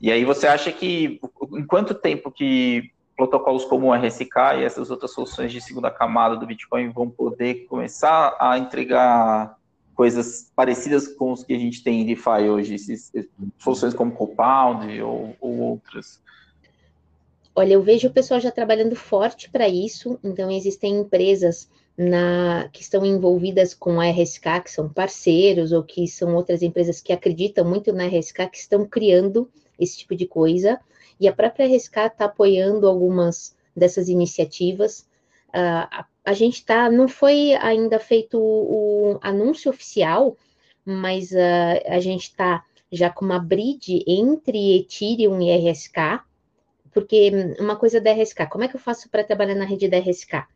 E 0.00 0.10
aí 0.10 0.24
você 0.24 0.46
acha 0.46 0.72
que 0.72 1.20
em 1.52 1.66
quanto 1.66 1.94
tempo 1.94 2.30
que 2.30 2.90
protocolos 3.16 3.64
como 3.64 3.88
o 3.88 3.94
RSK 3.94 4.58
e 4.58 4.64
essas 4.64 4.90
outras 4.90 5.12
soluções 5.12 5.52
de 5.52 5.60
segunda 5.60 5.90
camada 5.90 6.36
do 6.36 6.46
Bitcoin 6.46 6.90
vão 6.90 7.08
poder 7.08 7.66
começar 7.66 8.36
a 8.40 8.58
entregar 8.58 9.56
coisas 9.94 10.50
parecidas 10.56 11.06
com 11.06 11.32
os 11.32 11.44
que 11.44 11.54
a 11.54 11.58
gente 11.58 11.82
tem 11.82 12.00
em 12.00 12.06
DeFi 12.06 12.48
hoje, 12.48 12.76
soluções 13.58 13.94
como 13.94 14.12
Compound 14.12 15.00
ou, 15.02 15.36
ou 15.40 15.58
outras? 15.58 16.20
Olha, 17.56 17.74
eu 17.74 17.82
vejo 17.82 18.08
o 18.08 18.12
pessoal 18.12 18.40
já 18.40 18.50
trabalhando 18.50 18.96
forte 18.96 19.48
para 19.48 19.68
isso, 19.68 20.18
então 20.24 20.50
existem 20.50 20.98
empresas 20.98 21.68
na, 21.96 22.68
que 22.72 22.82
estão 22.82 23.04
envolvidas 23.04 23.72
com 23.72 24.00
a 24.00 24.10
RSK, 24.10 24.62
que 24.64 24.70
são 24.72 24.88
parceiros, 24.88 25.70
ou 25.70 25.84
que 25.84 26.08
são 26.08 26.34
outras 26.34 26.62
empresas 26.62 27.00
que 27.00 27.12
acreditam 27.12 27.64
muito 27.64 27.92
na 27.92 28.06
RSK, 28.06 28.48
que 28.50 28.58
estão 28.58 28.84
criando 28.84 29.48
esse 29.78 29.98
tipo 29.98 30.16
de 30.16 30.26
coisa, 30.26 30.80
e 31.20 31.28
a 31.28 31.32
própria 31.32 31.66
RSK 31.66 31.98
está 32.06 32.24
apoiando 32.24 32.88
algumas 32.88 33.54
dessas 33.76 34.08
iniciativas. 34.08 35.00
Uh, 35.50 35.86
a, 35.90 36.06
a, 36.24 36.32
gente 36.32 36.54
está, 36.54 36.90
não 36.90 37.06
foi 37.06 37.54
ainda 37.54 38.00
feito 38.00 38.36
o, 38.36 39.12
o 39.12 39.18
anúncio 39.22 39.70
oficial, 39.70 40.36
mas 40.84 41.30
uh, 41.30 41.86
a 41.86 42.00
gente 42.00 42.22
está 42.24 42.64
já 42.90 43.10
com 43.10 43.24
uma 43.24 43.38
bridge 43.38 44.04
entre 44.08 44.76
Ethereum 44.76 45.40
e 45.40 45.70
RSK, 45.70 46.20
porque 46.94 47.56
uma 47.58 47.76
coisa 47.76 48.00
da 48.00 48.12
RSK, 48.12 48.46
como 48.48 48.64
é 48.64 48.68
que 48.68 48.76
eu 48.76 48.80
faço 48.80 49.10
para 49.10 49.24
trabalhar 49.24 49.56
na 49.56 49.64
rede 49.64 49.88
da 49.88 49.98
RSK? 49.98 50.46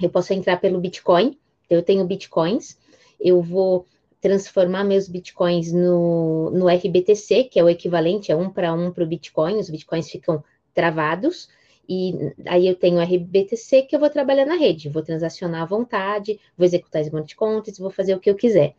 Eu 0.00 0.10
posso 0.10 0.32
entrar 0.32 0.58
pelo 0.58 0.78
Bitcoin, 0.78 1.38
eu 1.68 1.82
tenho 1.82 2.04
Bitcoins, 2.04 2.78
eu 3.18 3.42
vou 3.42 3.86
transformar 4.20 4.84
meus 4.84 5.08
bitcoins 5.08 5.72
no, 5.72 6.50
no 6.50 6.68
RBTC, 6.68 7.44
que 7.44 7.58
é 7.58 7.64
o 7.64 7.68
equivalente 7.68 8.30
a 8.30 8.36
um 8.36 8.50
para 8.50 8.72
um 8.72 8.92
para 8.92 9.02
o 9.02 9.06
Bitcoin, 9.06 9.58
os 9.58 9.70
bitcoins 9.70 10.10
ficam 10.10 10.44
travados, 10.74 11.48
e 11.88 12.14
aí 12.46 12.68
eu 12.68 12.74
tenho 12.74 13.00
RBTC 13.00 13.82
que 13.82 13.96
eu 13.96 14.00
vou 14.00 14.10
trabalhar 14.10 14.44
na 14.44 14.54
rede, 14.54 14.88
vou 14.88 15.02
transacionar 15.02 15.62
à 15.62 15.64
vontade, 15.64 16.38
vou 16.56 16.66
executar 16.66 17.02
smart 17.02 17.34
contracts, 17.34 17.78
vou 17.78 17.90
fazer 17.90 18.14
o 18.14 18.20
que 18.20 18.30
eu 18.30 18.34
quiser. 18.34 18.76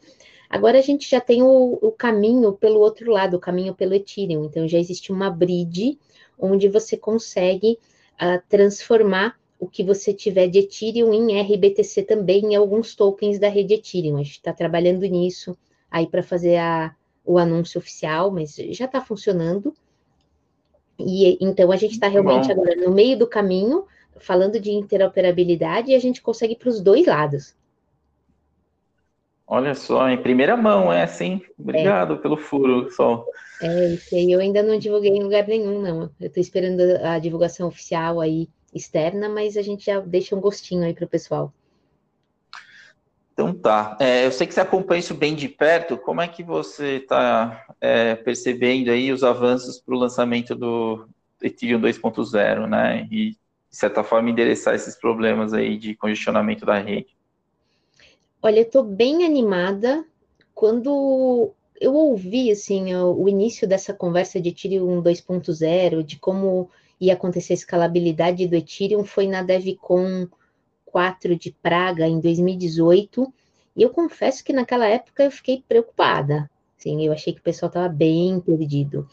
Agora 0.49 0.77
a 0.77 0.81
gente 0.81 1.09
já 1.09 1.19
tem 1.19 1.41
o, 1.41 1.79
o 1.81 1.91
caminho 1.91 2.53
pelo 2.53 2.79
outro 2.79 3.11
lado, 3.11 3.35
o 3.35 3.39
caminho 3.39 3.73
pelo 3.73 3.95
Ethereum, 3.95 4.45
então 4.45 4.67
já 4.67 4.77
existe 4.77 5.11
uma 5.11 5.29
bridge 5.29 5.97
onde 6.41 6.67
você 6.67 6.98
consegue 6.98 7.77
uh, 8.21 8.41
transformar 8.50 9.39
o 9.60 9.67
que 9.67 9.83
você 9.83 10.12
tiver 10.12 10.48
de 10.48 10.60
Ethereum 10.60 11.13
em 11.13 11.39
RBTC 11.39 12.03
também 12.03 12.45
em 12.45 12.55
alguns 12.55 12.95
tokens 12.95 13.38
da 13.38 13.48
rede 13.48 13.75
Ethereum. 13.75 14.17
A 14.17 14.24
gente 14.24 14.31
está 14.31 14.51
trabalhando 14.51 15.05
nisso 15.05 15.55
aí 15.89 16.07
para 16.07 16.24
fazer 16.24 16.57
a, 16.57 16.95
o 17.24 17.38
anúncio 17.38 17.77
oficial, 17.77 18.31
mas 18.31 18.55
já 18.55 18.86
está 18.86 19.00
funcionando. 19.00 19.74
E 20.98 21.38
então 21.39 21.71
a 21.71 21.75
gente 21.75 21.93
está 21.93 22.07
realmente 22.07 22.48
Bom. 22.48 22.53
agora 22.53 22.75
no 22.75 22.91
meio 22.91 23.17
do 23.17 23.27
caminho, 23.27 23.86
falando 24.17 24.60
de 24.60 24.71
interoperabilidade, 24.71 25.91
e 25.91 25.95
a 25.95 26.00
gente 26.00 26.21
consegue 26.21 26.55
para 26.55 26.69
os 26.69 26.81
dois 26.81 27.05
lados. 27.05 27.55
Olha 29.53 29.75
só, 29.75 30.08
em 30.08 30.17
primeira 30.17 30.55
mão, 30.55 30.93
é 30.93 31.03
assim. 31.03 31.41
Obrigado 31.60 32.13
é. 32.13 32.17
pelo 32.20 32.38
furo, 32.38 32.89
Sol. 32.89 33.27
É, 33.62 33.96
isso 33.96 34.15
aí 34.15 34.31
eu 34.31 34.39
ainda 34.39 34.63
não 34.63 34.79
divulguei 34.79 35.12
em 35.12 35.22
lugar 35.22 35.46
nenhum, 35.46 35.81
não. 35.81 36.10
Eu 36.22 36.27
estou 36.27 36.39
esperando 36.39 36.79
a 37.03 37.20
divulgação 37.20 37.67
oficial 37.67 38.22
aí 38.22 38.48
externa, 38.74 39.27
mas 39.27 39.58
a 39.58 39.62
gente 39.62 39.88
já 39.88 40.00
deixa 40.00 40.38
um 40.38 40.39
gostinho 40.39 40.86
aí 40.86 40.93
para 40.93 41.03
o 41.03 41.10
pessoal. 41.10 41.53
Então 43.34 43.53
tá. 43.53 43.98
É, 44.00 44.25
eu 44.25 44.31
sei 44.31 44.48
que 44.48 44.53
você 44.53 44.62
acompanha 44.62 45.01
isso 45.01 45.13
bem 45.13 45.36
de 45.36 45.50
perto. 45.50 45.98
Como 45.98 46.22
é 46.22 46.29
que 46.29 46.43
você 46.43 47.00
está 47.00 47.65
é, 47.81 48.15
percebendo 48.15 48.89
aí 48.89 49.12
os 49.12 49.22
avanços 49.22 49.81
para 49.81 49.93
o 49.93 50.00
lançamento 50.00 50.55
do 50.55 51.10
Ethereum 51.41 51.81
2.0, 51.81 52.67
né? 52.70 53.05
E, 53.12 53.31
de 53.31 53.38
certa 53.70 54.01
forma, 54.01 54.29
endereçar 54.29 54.75
esses 54.75 54.96
problemas 54.96 55.53
aí 55.53 55.77
de 55.77 55.93
congestionamento 55.93 56.65
da 56.65 56.79
rede. 56.79 57.13
Olha, 58.43 58.60
eu 58.60 58.63
estou 58.63 58.83
bem 58.83 59.24
animada. 59.24 60.03
Quando 60.55 61.53
eu 61.79 61.93
ouvi 61.93 62.51
assim 62.51 62.93
o, 62.95 63.24
o 63.24 63.29
início 63.29 63.67
dessa 63.67 63.93
conversa 63.93 64.41
de 64.41 64.50
Ethereum 64.50 65.01
2.0, 65.01 66.03
de 66.03 66.17
como 66.17 66.69
ia 67.00 67.13
acontecer 67.13 67.53
a 67.53 67.55
escalabilidade 67.55 68.48
do 68.48 68.55
Ethereum, 68.55 69.03
foi 69.03 69.27
na 69.27 69.43
DevCon 69.43 70.27
4 70.86 71.36
de 71.36 71.51
Praga, 71.51 72.07
em 72.07 72.19
2018, 72.19 73.31
e 73.75 73.83
eu 73.83 73.91
confesso 73.91 74.43
que 74.43 74.51
naquela 74.53 74.88
época 74.88 75.24
eu 75.24 75.31
fiquei 75.31 75.63
preocupada. 75.67 76.50
Sim, 76.77 77.05
eu 77.05 77.13
achei 77.13 77.33
que 77.33 77.39
o 77.39 77.43
pessoal 77.43 77.67
estava 77.67 77.88
bem 77.88 78.39
perdido. 78.39 79.07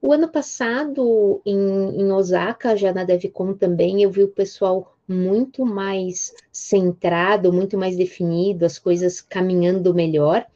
O 0.00 0.12
ano 0.12 0.28
passado, 0.28 1.42
em, 1.44 2.00
em, 2.00 2.12
Osaka, 2.12 2.76
já 2.76 2.92
na 2.92 3.02
DevCon 3.02 3.54
também, 3.54 4.00
eu 4.00 4.10
vi 4.10 4.22
o 4.22 4.28
pessoal 4.28 4.96
muito 5.08 5.66
mais 5.66 6.32
centrado, 6.52 7.52
muito 7.52 7.76
mais 7.76 7.96
definido, 7.96 8.64
as 8.64 8.78
coisas 8.78 9.20
caminhando 9.20 9.92
melhor. 9.92 10.46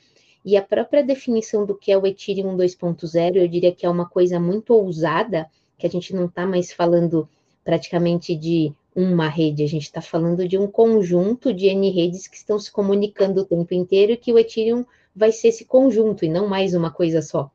E 0.44 0.56
a 0.56 0.62
própria 0.62 1.02
definição 1.02 1.66
do 1.66 1.74
que 1.74 1.90
é 1.90 1.98
o 1.98 2.06
Ethereum 2.06 2.56
2.0, 2.56 3.36
eu 3.36 3.48
diria 3.48 3.72
que 3.72 3.84
é 3.84 3.90
uma 3.90 4.06
coisa 4.06 4.38
muito 4.38 4.74
ousada, 4.74 5.50
que 5.76 5.86
a 5.88 5.90
gente 5.90 6.14
não 6.14 6.26
está 6.26 6.46
mais 6.46 6.72
falando 6.72 7.28
praticamente 7.64 8.36
de 8.36 8.72
uma 8.94 9.28
rede, 9.28 9.64
a 9.64 9.68
gente 9.68 9.84
está 9.84 10.00
falando 10.00 10.46
de 10.46 10.56
um 10.56 10.68
conjunto 10.68 11.52
de 11.52 11.66
N 11.66 11.90
redes 11.90 12.28
que 12.28 12.36
estão 12.36 12.60
se 12.60 12.70
comunicando 12.70 13.40
o 13.40 13.44
tempo 13.44 13.74
inteiro 13.74 14.12
e 14.12 14.16
que 14.16 14.32
o 14.32 14.38
Ethereum 14.38 14.84
vai 15.16 15.32
ser 15.32 15.48
esse 15.48 15.64
conjunto 15.64 16.24
e 16.24 16.28
não 16.28 16.46
mais 16.46 16.74
uma 16.74 16.92
coisa 16.92 17.22
só. 17.22 17.50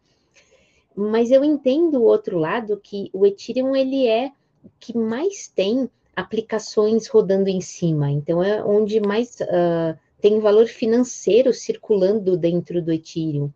Mas 1.00 1.30
eu 1.30 1.44
entendo 1.44 2.00
o 2.00 2.06
outro 2.06 2.40
lado 2.40 2.82
que 2.82 3.12
o 3.14 3.24
Ethereum 3.24 3.76
ele 3.76 4.08
é 4.08 4.32
o 4.64 4.70
que 4.80 4.98
mais 4.98 5.48
tem 5.48 5.88
aplicações 6.16 7.06
rodando 7.06 7.48
em 7.48 7.62
cima, 7.62 8.10
então 8.10 8.42
é 8.42 8.64
onde 8.66 9.00
mais 9.00 9.40
uh, 9.42 9.96
tem 10.20 10.40
valor 10.40 10.66
financeiro 10.66 11.54
circulando 11.54 12.36
dentro 12.36 12.82
do 12.82 12.92
Ethereum. 12.92 13.52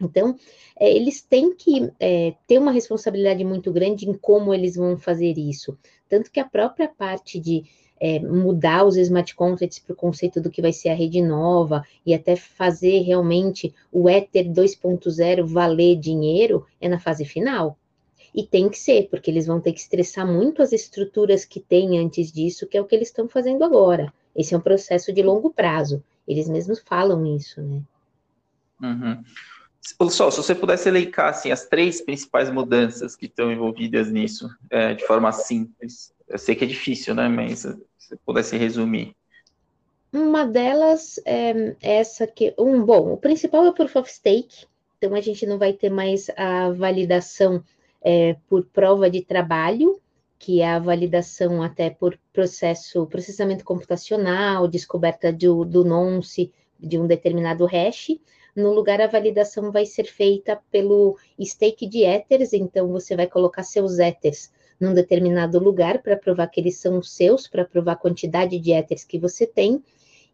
Então, 0.00 0.34
é, 0.76 0.90
eles 0.90 1.22
têm 1.22 1.54
que 1.54 1.92
é, 2.00 2.34
ter 2.48 2.58
uma 2.58 2.72
responsabilidade 2.72 3.44
muito 3.44 3.70
grande 3.70 4.08
em 4.08 4.14
como 4.14 4.52
eles 4.52 4.74
vão 4.74 4.96
fazer 4.96 5.38
isso. 5.38 5.78
Tanto 6.08 6.32
que 6.32 6.40
a 6.40 6.48
própria 6.48 6.88
parte 6.88 7.38
de 7.38 7.62
é, 8.00 8.18
mudar 8.18 8.84
os 8.84 8.96
smart 8.96 9.34
contracts 9.34 9.78
para 9.78 9.92
o 9.92 9.96
conceito 9.96 10.40
do 10.40 10.50
que 10.50 10.62
vai 10.62 10.72
ser 10.72 10.88
a 10.88 10.94
rede 10.94 11.20
nova 11.20 11.84
e 12.04 12.14
até 12.14 12.34
fazer 12.34 13.02
realmente 13.02 13.74
o 13.92 14.08
Ether 14.08 14.50
2.0 14.50 15.44
valer 15.44 15.96
dinheiro 15.96 16.66
é 16.80 16.88
na 16.88 16.98
fase 16.98 17.24
final. 17.26 17.76
E 18.34 18.46
tem 18.46 18.68
que 18.68 18.78
ser, 18.78 19.08
porque 19.10 19.30
eles 19.30 19.46
vão 19.46 19.60
ter 19.60 19.72
que 19.72 19.80
estressar 19.80 20.26
muito 20.26 20.62
as 20.62 20.72
estruturas 20.72 21.44
que 21.44 21.60
tem 21.60 21.98
antes 21.98 22.32
disso, 22.32 22.66
que 22.66 22.78
é 22.78 22.80
o 22.80 22.84
que 22.84 22.94
eles 22.94 23.08
estão 23.08 23.28
fazendo 23.28 23.64
agora. 23.64 24.12
Esse 24.34 24.54
é 24.54 24.56
um 24.56 24.62
processo 24.62 25.12
de 25.12 25.22
longo 25.22 25.50
prazo. 25.50 26.02
Eles 26.26 26.48
mesmos 26.48 26.78
falam 26.78 27.26
isso, 27.36 27.60
né? 27.60 27.82
Uhum. 28.80 29.22
Sol, 30.10 30.30
se 30.30 30.36
você 30.36 30.54
pudesse 30.54 30.88
elencar 30.88 31.30
assim, 31.30 31.50
as 31.50 31.66
três 31.66 32.00
principais 32.00 32.50
mudanças 32.50 33.16
que 33.16 33.26
estão 33.26 33.50
envolvidas 33.50 34.10
nisso, 34.10 34.48
é, 34.70 34.94
de 34.94 35.04
forma 35.04 35.32
simples. 35.32 36.12
Eu 36.30 36.38
sei 36.38 36.54
que 36.54 36.64
é 36.64 36.66
difícil, 36.66 37.14
né? 37.14 37.28
Mas 37.28 37.60
se 37.60 37.76
você 37.98 38.16
pudesse 38.24 38.56
resumir. 38.56 39.14
Uma 40.12 40.46
delas 40.46 41.20
é 41.24 41.76
essa 41.82 42.26
que. 42.26 42.54
Um, 42.58 42.82
bom, 42.82 43.12
o 43.12 43.16
principal 43.16 43.64
é 43.64 43.68
o 43.68 43.74
Proof 43.74 43.96
of 43.96 44.10
Stake. 44.10 44.66
Então 44.96 45.14
a 45.14 45.20
gente 45.20 45.46
não 45.46 45.58
vai 45.58 45.72
ter 45.72 45.90
mais 45.90 46.30
a 46.36 46.70
validação 46.70 47.62
é, 48.02 48.36
por 48.48 48.64
prova 48.64 49.10
de 49.10 49.22
trabalho, 49.22 50.00
que 50.38 50.60
é 50.60 50.70
a 50.70 50.78
validação 50.78 51.62
até 51.62 51.90
por 51.90 52.18
processo, 52.32 53.06
processamento 53.06 53.64
computacional, 53.64 54.68
descoberta 54.68 55.32
do, 55.32 55.64
do 55.64 55.84
nonce 55.84 56.52
de 56.78 56.98
um 56.98 57.06
determinado 57.06 57.66
hash 57.66 58.18
no 58.54 58.72
lugar, 58.72 59.00
a 59.00 59.06
validação 59.06 59.70
vai 59.70 59.86
ser 59.86 60.04
feita 60.04 60.60
pelo 60.70 61.16
stake 61.40 61.86
de 61.86 62.02
Ethers, 62.02 62.52
então 62.52 62.88
você 62.88 63.14
vai 63.14 63.26
colocar 63.26 63.62
seus 63.62 63.98
Ethers 63.98 64.50
num 64.80 64.94
determinado 64.94 65.58
lugar 65.58 66.02
para 66.02 66.16
provar 66.16 66.46
que 66.46 66.58
eles 66.58 66.78
são 66.78 67.02
seus, 67.02 67.46
para 67.46 67.64
provar 67.64 67.92
a 67.92 67.96
quantidade 67.96 68.58
de 68.58 68.72
Ethers 68.72 69.04
que 69.04 69.18
você 69.18 69.46
tem, 69.46 69.84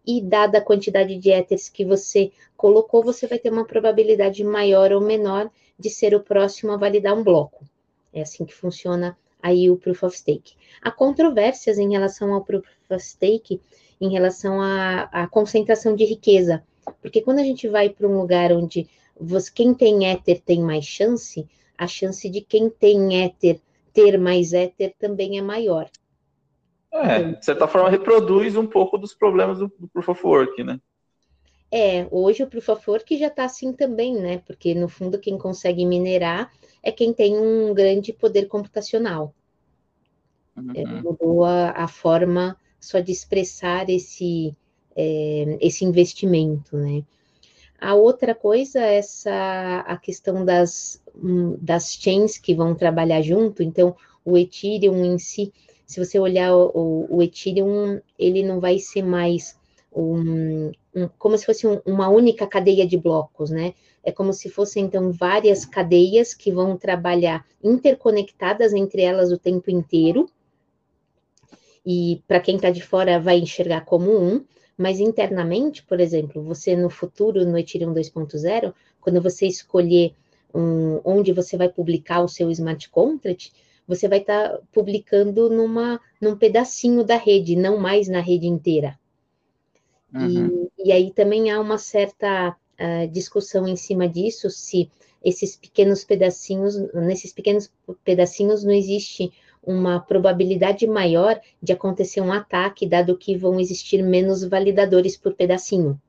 e 0.07 0.23
dada 0.23 0.59
a 0.59 0.65
quantidade 0.65 1.19
de 1.19 1.31
Ethers 1.31 1.69
que 1.69 1.85
você 1.85 2.31
colocou, 2.57 3.03
você 3.03 3.27
vai 3.27 3.41
ter 3.41 3.53
uma 3.53 3.65
probabilidade 3.65 4.45
maior 4.45 4.93
ou 4.93 5.01
menor 5.01 5.51
de 5.77 5.91
ser 5.91 6.15
o 6.15 6.21
próximo 6.21 6.73
a 6.73 6.77
validar 6.77 7.19
um 7.19 7.25
bloco. 7.25 7.65
É 8.13 8.23
assim 8.23 8.45
que 8.45 8.55
funciona 8.55 9.19
aí 9.43 9.69
o 9.69 9.77
Proof 9.77 10.05
of 10.05 10.17
Stake. 10.17 10.55
Há 10.81 10.91
controvérsias 10.91 11.77
em 11.79 11.91
relação 11.91 12.33
ao 12.33 12.45
Proof 12.45 12.65
of 12.89 13.03
Stake, 13.03 13.61
em 14.01 14.11
relação 14.11 14.61
à 14.63 15.27
concentração 15.31 15.97
de 15.97 16.05
riqueza. 16.05 16.63
Porque 17.03 17.21
quando 17.21 17.41
a 17.41 17.45
gente 17.45 17.67
vai 17.67 17.91
para 17.91 18.07
um 18.07 18.21
lugar 18.21 18.53
onde 18.53 18.89
você, 19.19 19.51
quem 19.53 19.75
tem 19.75 20.09
éter 20.09 20.41
tem 20.41 20.63
mais 20.63 20.85
chance, 20.85 21.47
a 21.77 21.87
chance 21.87 22.29
de 22.29 22.41
quem 22.41 22.71
tem 22.71 23.25
éter 23.25 23.61
ter 23.97 24.19
mais 24.19 24.53
éter 24.53 24.95
também 24.99 25.39
é 25.39 25.43
maior. 25.43 25.89
É, 26.93 27.33
de 27.33 27.45
certa 27.45 27.67
forma 27.67 27.89
reproduz 27.89 28.55
um 28.57 28.67
pouco 28.67 28.99
dos 28.99 29.15
problemas 29.15 29.59
do, 29.59 29.73
do 29.79 29.89
Proof 29.89 30.11
of 30.11 30.27
Work, 30.27 30.63
né? 30.63 30.79
É, 31.73 32.07
hoje 32.11 32.43
o 32.43 32.47
Proof 32.47 32.69
of 32.69 32.91
Work 32.91 33.19
já 33.19 33.29
está 33.29 33.45
assim 33.47 33.73
também, 33.73 34.15
né? 34.15 34.43
Porque 34.47 34.75
no 34.75 34.87
fundo 34.87 35.19
quem 35.19 35.39
consegue 35.39 35.87
minerar 35.87 36.53
é 36.83 36.93
quem 36.93 37.13
tem 37.13 37.39
um 37.39 37.73
grande 37.73 38.13
poder 38.13 38.47
computacional. 38.47 39.35
Uhum. 40.55 40.73
É, 40.75 40.85
mudou 40.85 41.45
a, 41.45 41.71
a 41.71 41.89
forma 41.89 42.57
só 42.79 43.01
de 43.01 43.13
expressar 43.13 43.89
esse, 43.89 44.55
é, 44.95 45.59
esse 45.61 45.85
investimento, 45.85 46.77
né? 46.77 47.03
A 47.79 47.95
outra 47.95 48.35
coisa 48.35 48.81
é 48.81 48.97
essa 48.97 49.85
a 49.87 49.97
questão 49.99 50.45
das, 50.45 51.03
hum, 51.17 51.57
das 51.61 51.95
chains 51.95 52.39
que 52.39 52.55
vão 52.55 52.75
trabalhar 52.75 53.23
junto, 53.23 53.63
então 53.63 53.97
o 54.25 54.37
Ethereum 54.37 55.05
em 55.05 55.19
si, 55.19 55.53
se 55.87 56.05
você 56.05 56.19
olhar 56.19 56.55
o, 56.55 57.07
o 57.09 57.23
Ethereum, 57.23 58.01
ele 58.19 58.43
não 58.43 58.59
vai 58.59 58.79
ser 58.79 59.03
mais 59.03 59.57
um, 59.97 60.73
um, 60.95 61.09
como 61.17 61.39
se 61.39 61.47
fosse 61.47 61.67
um, 61.67 61.81
uma 61.87 62.09
única 62.09 62.47
cadeia 62.47 62.87
de 62.87 62.99
blocos, 62.99 63.51
né? 63.51 63.75
É 64.03 64.13
como 64.13 64.33
se 64.33 64.51
fossem, 64.51 64.85
então, 64.85 65.11
várias 65.11 65.65
cadeias 65.65 66.35
que 66.35 66.53
vão 66.53 66.77
trabalhar 66.77 67.45
interconectadas 67.63 68.73
entre 68.73 69.03
elas 69.03 69.33
o 69.33 69.39
tempo 69.39 69.71
inteiro. 69.71 70.29
E 71.85 72.23
para 72.27 72.41
quem 72.41 72.57
está 72.57 72.71
de 72.71 72.83
fora 72.83 73.19
vai 73.19 73.39
enxergar 73.39 73.85
como 73.85 74.11
um, 74.11 74.45
mas 74.77 75.01
internamente, 75.01 75.83
por 75.83 76.01
exemplo, 76.01 76.43
você 76.43 76.77
no 76.77 76.91
futuro, 76.91 77.45
no 77.47 77.57
Ethereum 77.57 77.95
2.0, 77.95 78.75
quando 79.01 79.23
você 79.23 79.47
escolher 79.47 80.13
um, 80.57 81.01
onde 81.05 81.33
você 81.33 81.57
vai 81.57 81.69
publicar 81.69 82.23
o 82.23 82.29
seu 82.29 82.51
smart 82.51 82.89
contract, 82.89 83.53
você 83.87 84.09
vai 84.09 84.19
estar 84.19 84.51
tá 84.51 84.59
publicando 84.73 85.51
numa, 85.51 86.01
num 86.21 86.37
pedacinho 86.37 87.05
da 87.05 87.17
rede, 87.17 87.55
não 87.55 87.77
mais 87.79 88.09
na 88.09 88.21
rede 88.21 88.47
inteira. 88.47 88.99
Uhum. 90.13 90.69
E, 90.79 90.89
e, 90.89 90.93
aí 90.93 91.13
também 91.13 91.51
há 91.51 91.61
uma 91.61 91.79
certa 91.79 92.51
uh, 92.51 93.09
discussão 93.09 93.69
em 93.69 93.77
cima 93.77 94.09
disso, 94.09 94.49
se 94.49 94.91
esses 95.23 95.57
pequenos 95.57 96.05
pedacinhos, 96.05 96.77
nesses 96.95 97.33
pequenos 97.33 97.71
pedacinhos 98.05 98.65
não 98.65 98.73
existe 98.73 99.33
uma 99.63 99.99
probabilidade 99.99 100.87
maior 100.87 101.41
de 101.61 101.73
acontecer 101.73 102.21
um 102.21 102.33
ataque, 102.33 102.87
dado 102.87 103.17
que 103.17 103.37
vão 103.37 103.59
existir 103.59 104.03
menos 104.03 104.45
validadores 104.45 105.17
por 105.17 105.35
pedacinho. 105.35 106.01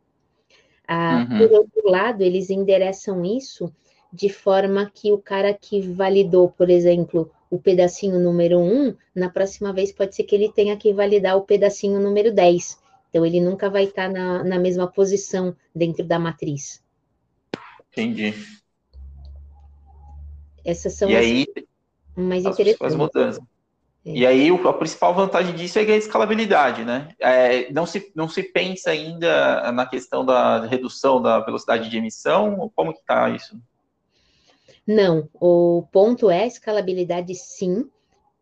Ah, 0.87 1.27
uhum. 1.29 1.37
Por 1.39 1.51
outro 1.51 1.89
lado, 1.89 2.21
eles 2.21 2.49
endereçam 2.49 3.25
isso 3.25 3.73
de 4.17 4.29
forma 4.29 4.91
que 4.91 5.11
o 5.11 5.19
cara 5.19 5.53
que 5.53 5.79
validou, 5.79 6.49
por 6.49 6.71
exemplo, 6.71 7.31
o 7.51 7.59
pedacinho 7.59 8.19
número 8.19 8.57
1, 8.59 8.95
na 9.15 9.29
próxima 9.29 9.71
vez 9.71 9.91
pode 9.91 10.15
ser 10.15 10.23
que 10.23 10.33
ele 10.33 10.51
tenha 10.51 10.75
que 10.75 10.91
validar 10.91 11.37
o 11.37 11.43
pedacinho 11.43 11.99
número 11.99 12.33
10. 12.33 12.79
Então, 13.09 13.23
ele 13.23 13.39
nunca 13.39 13.69
vai 13.69 13.83
estar 13.83 14.09
na, 14.09 14.43
na 14.43 14.57
mesma 14.57 14.87
posição 14.87 15.55
dentro 15.73 16.03
da 16.03 16.17
matriz. 16.17 16.83
Entendi. 17.91 18.33
Essas 20.65 20.93
são 20.93 21.09
e 21.09 21.15
as... 21.15 21.23
aí, 21.23 21.45
mais 22.15 22.43
as, 22.43 22.95
mudanças. 22.95 23.39
É. 24.03 24.11
E 24.11 24.25
aí 24.25 24.49
a 24.49 24.73
principal 24.73 25.13
vantagem 25.13 25.53
disso 25.53 25.77
é 25.77 25.85
ganhar 25.85 25.97
escalabilidade, 25.99 26.83
né? 26.83 27.09
É, 27.19 27.71
não, 27.71 27.85
se, 27.85 28.11
não 28.15 28.27
se 28.27 28.41
pensa 28.41 28.89
ainda 28.89 29.71
na 29.71 29.85
questão 29.85 30.25
da 30.25 30.65
redução 30.65 31.21
da 31.21 31.39
velocidade 31.39 31.87
de 31.87 31.97
emissão, 31.97 32.71
como 32.75 32.93
que 32.93 32.99
está 32.99 33.29
isso? 33.29 33.55
Não, 34.87 35.29
o 35.33 35.83
ponto 35.91 36.31
é 36.31 36.47
escalabilidade 36.47 37.35
sim, 37.35 37.89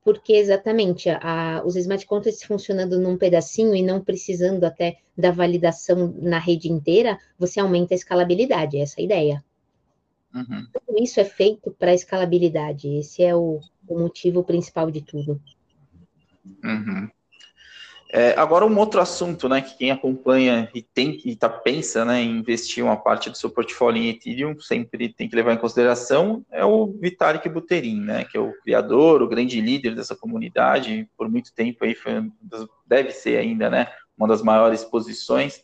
porque 0.03 0.33
exatamente 0.33 1.09
a, 1.09 1.63
os 1.65 1.75
smart 1.75 2.05
contracts 2.05 2.43
funcionando 2.43 2.99
num 2.99 3.17
pedacinho 3.17 3.75
e 3.75 3.81
não 3.81 3.99
precisando 3.99 4.63
até 4.63 4.99
da 5.17 5.31
validação 5.31 6.13
na 6.19 6.37
rede 6.37 6.71
inteira, 6.71 7.17
você 7.39 7.59
aumenta 7.59 7.93
a 7.93 7.95
escalabilidade, 7.95 8.77
essa 8.77 8.99
é 8.99 9.01
a 9.01 9.05
ideia. 9.05 9.43
Uhum. 10.35 10.67
Tudo 10.85 11.01
isso 11.01 11.19
é 11.19 11.25
feito 11.25 11.71
para 11.71 11.93
escalabilidade. 11.93 12.89
Esse 12.89 13.23
é 13.23 13.33
o, 13.33 13.61
o, 13.87 13.97
motivo 13.97 14.43
principal 14.43 14.91
de 14.91 15.01
tudo. 15.01 15.41
Uhum. 16.61 17.09
É, 18.11 18.33
agora 18.37 18.65
um 18.65 18.77
outro 18.77 19.01
assunto, 19.01 19.49
né, 19.49 19.61
que 19.61 19.77
quem 19.77 19.91
acompanha 19.91 20.69
e 20.73 20.81
tem 20.81 21.17
que 21.17 21.35
tá, 21.35 21.49
pensa, 21.49 22.05
né, 22.05 22.21
em 22.21 22.37
investir 22.37 22.83
uma 22.83 22.95
parte 22.95 23.29
do 23.29 23.37
seu 23.37 23.49
portfólio 23.49 24.01
em 24.01 24.09
Ethereum, 24.09 24.59
sempre 24.59 25.09
tem 25.09 25.27
que 25.27 25.35
levar 25.35 25.53
em 25.53 25.57
consideração 25.57 26.45
é 26.51 26.63
o 26.63 26.87
Vitalik 26.87 27.49
Buterin, 27.49 27.99
né, 28.01 28.23
que 28.23 28.37
é 28.37 28.39
o 28.39 28.53
criador, 28.61 29.21
o 29.21 29.27
grande 29.27 29.59
líder 29.59 29.95
dessa 29.95 30.15
comunidade, 30.15 31.09
por 31.17 31.29
muito 31.29 31.53
tempo 31.53 31.83
aí 31.83 31.95
foi, 31.95 32.13
deve 32.85 33.11
ser 33.11 33.37
ainda, 33.37 33.69
né, 33.69 33.87
uma 34.17 34.27
das 34.27 34.41
maiores 34.41 34.83
posições. 34.83 35.63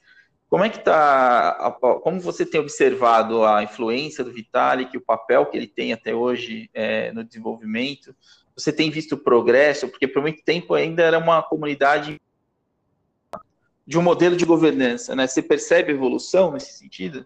Como 0.50 0.66
é 0.66 0.70
que 0.70 0.80
tá, 0.80 1.78
como 2.04 2.20
você 2.20 2.46
tem 2.46 2.60
observado 2.60 3.46
a 3.46 3.64
influência 3.64 4.22
do 4.24 4.34
Vitalik, 4.34 4.98
o 4.98 5.02
papel 5.06 5.46
que 5.46 5.56
ele 5.56 5.68
tem 5.68 5.94
até 5.94 6.14
hoje 6.14 6.70
é, 6.74 7.14
no 7.14 7.24
desenvolvimento? 7.24 8.14
Você 8.54 8.74
tem 8.74 8.92
visto 8.92 9.16
progresso? 9.16 9.88
Porque 9.88 10.06
por 10.06 10.22
muito 10.22 10.44
tempo 10.44 10.74
ainda 10.74 11.04
era 11.04 11.18
uma 11.18 11.42
comunidade 11.42 12.20
de 13.92 13.98
um 13.98 14.02
modelo 14.02 14.38
de 14.38 14.46
governança, 14.46 15.14
né? 15.14 15.28
Você 15.28 15.42
percebe 15.42 15.92
evolução 15.92 16.54
nesse 16.54 16.78
sentido? 16.78 17.26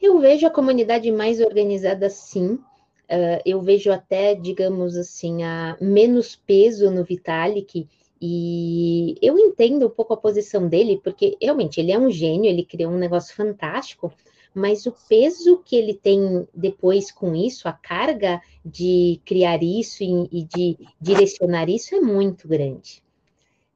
Eu 0.00 0.18
vejo 0.18 0.46
a 0.46 0.50
comunidade 0.50 1.12
mais 1.12 1.38
organizada, 1.38 2.08
sim. 2.08 2.54
Uh, 2.54 3.40
eu 3.44 3.60
vejo 3.60 3.92
até, 3.92 4.34
digamos 4.34 4.96
assim, 4.96 5.42
a 5.42 5.76
menos 5.78 6.34
peso 6.34 6.90
no 6.90 7.04
Vitalik, 7.04 7.86
e 8.22 9.18
eu 9.20 9.38
entendo 9.38 9.86
um 9.86 9.90
pouco 9.90 10.14
a 10.14 10.16
posição 10.16 10.66
dele, 10.66 10.98
porque 11.04 11.36
realmente 11.38 11.78
ele 11.78 11.92
é 11.92 11.98
um 11.98 12.10
gênio, 12.10 12.48
ele 12.48 12.64
criou 12.64 12.90
um 12.90 12.96
negócio 12.96 13.36
fantástico, 13.36 14.10
mas 14.54 14.86
o 14.86 14.94
peso 15.06 15.60
que 15.62 15.76
ele 15.76 15.92
tem 15.92 16.48
depois 16.54 17.12
com 17.12 17.34
isso, 17.34 17.68
a 17.68 17.72
carga 17.74 18.40
de 18.64 19.20
criar 19.26 19.62
isso 19.62 20.02
e, 20.02 20.26
e 20.32 20.42
de 20.42 20.78
direcionar 20.98 21.68
isso 21.68 21.94
é 21.94 22.00
muito 22.00 22.48
grande 22.48 23.03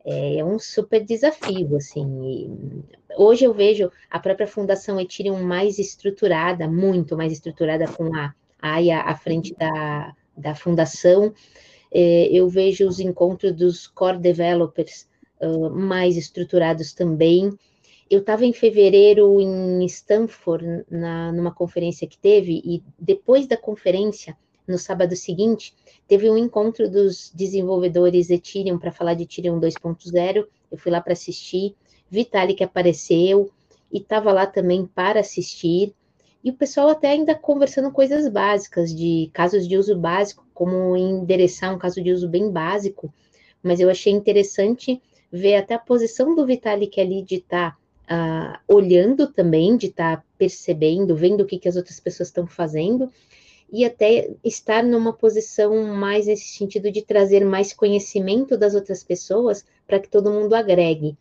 é 0.04 0.44
um 0.44 0.58
super 0.58 1.04
desafio, 1.04 1.76
assim. 1.76 2.84
Hoje 3.16 3.44
eu 3.44 3.52
vejo 3.52 3.90
a 4.10 4.18
própria 4.18 4.46
Fundação 4.46 5.00
Ethereum 5.00 5.42
mais 5.42 5.78
estruturada, 5.78 6.68
muito 6.68 7.16
mais 7.16 7.32
estruturada 7.32 7.86
com 7.86 8.14
a 8.14 8.34
AIA 8.60 9.00
à 9.00 9.14
frente 9.16 9.54
da, 9.54 10.14
da 10.36 10.54
fundação. 10.54 11.32
É, 11.90 12.28
eu 12.32 12.48
vejo 12.48 12.86
os 12.86 13.00
encontros 13.00 13.52
dos 13.52 13.86
core 13.86 14.18
developers 14.18 15.08
mais 15.72 16.16
estruturados 16.16 16.92
também. 16.92 17.52
Eu 18.10 18.20
estava 18.20 18.44
em 18.44 18.52
fevereiro 18.52 19.40
em 19.40 19.84
Stanford, 19.84 20.84
na, 20.90 21.30
numa 21.32 21.52
conferência 21.52 22.08
que 22.08 22.18
teve, 22.18 22.60
e 22.64 22.82
depois 22.98 23.46
da 23.46 23.56
conferência, 23.56 24.36
no 24.66 24.78
sábado 24.78 25.14
seguinte, 25.14 25.74
teve 26.08 26.30
um 26.30 26.38
encontro 26.38 26.90
dos 26.90 27.30
desenvolvedores 27.34 28.30
Ethereum 28.30 28.78
para 28.78 28.90
falar 28.90 29.12
de 29.12 29.24
Ethereum 29.24 29.60
2.0. 29.60 30.46
Eu 30.72 30.78
fui 30.78 30.90
lá 30.90 31.02
para 31.02 31.12
assistir. 31.12 31.76
Vitalik 32.10 32.64
apareceu 32.64 33.50
e 33.92 33.98
estava 33.98 34.32
lá 34.32 34.46
também 34.46 34.86
para 34.86 35.20
assistir. 35.20 35.94
E 36.42 36.50
o 36.50 36.54
pessoal 36.54 36.88
até 36.88 37.10
ainda 37.10 37.34
conversando 37.34 37.92
coisas 37.92 38.26
básicas, 38.26 38.94
de 38.94 39.28
casos 39.34 39.68
de 39.68 39.76
uso 39.76 39.96
básico, 39.96 40.46
como 40.54 40.96
endereçar 40.96 41.74
um 41.74 41.78
caso 41.78 42.02
de 42.02 42.10
uso 42.10 42.26
bem 42.26 42.50
básico. 42.50 43.12
Mas 43.62 43.78
eu 43.78 43.90
achei 43.90 44.12
interessante 44.12 45.02
ver 45.30 45.56
até 45.56 45.74
a 45.74 45.78
posição 45.78 46.34
do 46.34 46.46
Vitalik 46.46 46.98
ali 46.98 47.22
de 47.22 47.34
estar 47.34 47.76
tá, 48.06 48.60
uh, 48.66 48.74
olhando 48.74 49.26
também, 49.26 49.76
de 49.76 49.88
estar 49.88 50.18
tá 50.18 50.24
percebendo, 50.38 51.14
vendo 51.14 51.42
o 51.42 51.46
que, 51.46 51.58
que 51.58 51.68
as 51.68 51.76
outras 51.76 52.00
pessoas 52.00 52.28
estão 52.28 52.46
fazendo 52.46 53.12
e 53.70 53.84
até 53.84 54.30
estar 54.42 54.82
numa 54.82 55.12
posição 55.12 55.84
mais 55.94 56.26
nesse 56.26 56.48
sentido 56.56 56.90
de 56.90 57.02
trazer 57.02 57.44
mais 57.44 57.72
conhecimento 57.72 58.56
das 58.56 58.74
outras 58.74 59.04
pessoas 59.04 59.64
para 59.86 59.98
que 60.00 60.08
todo 60.08 60.32
mundo 60.32 60.54
agregue. 60.54 61.16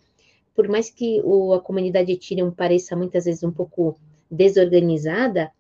Por 0.56 0.68
mais 0.68 0.90
que 0.90 1.22
o, 1.24 1.54
a 1.54 1.62
comunidade 1.62 2.12
Ethereum 2.12 2.52
pareça 2.52 2.96
muitas 2.96 3.26
vezes 3.26 3.44
um 3.44 3.52
pouco 3.52 4.00
desorganizada, 4.32 5.52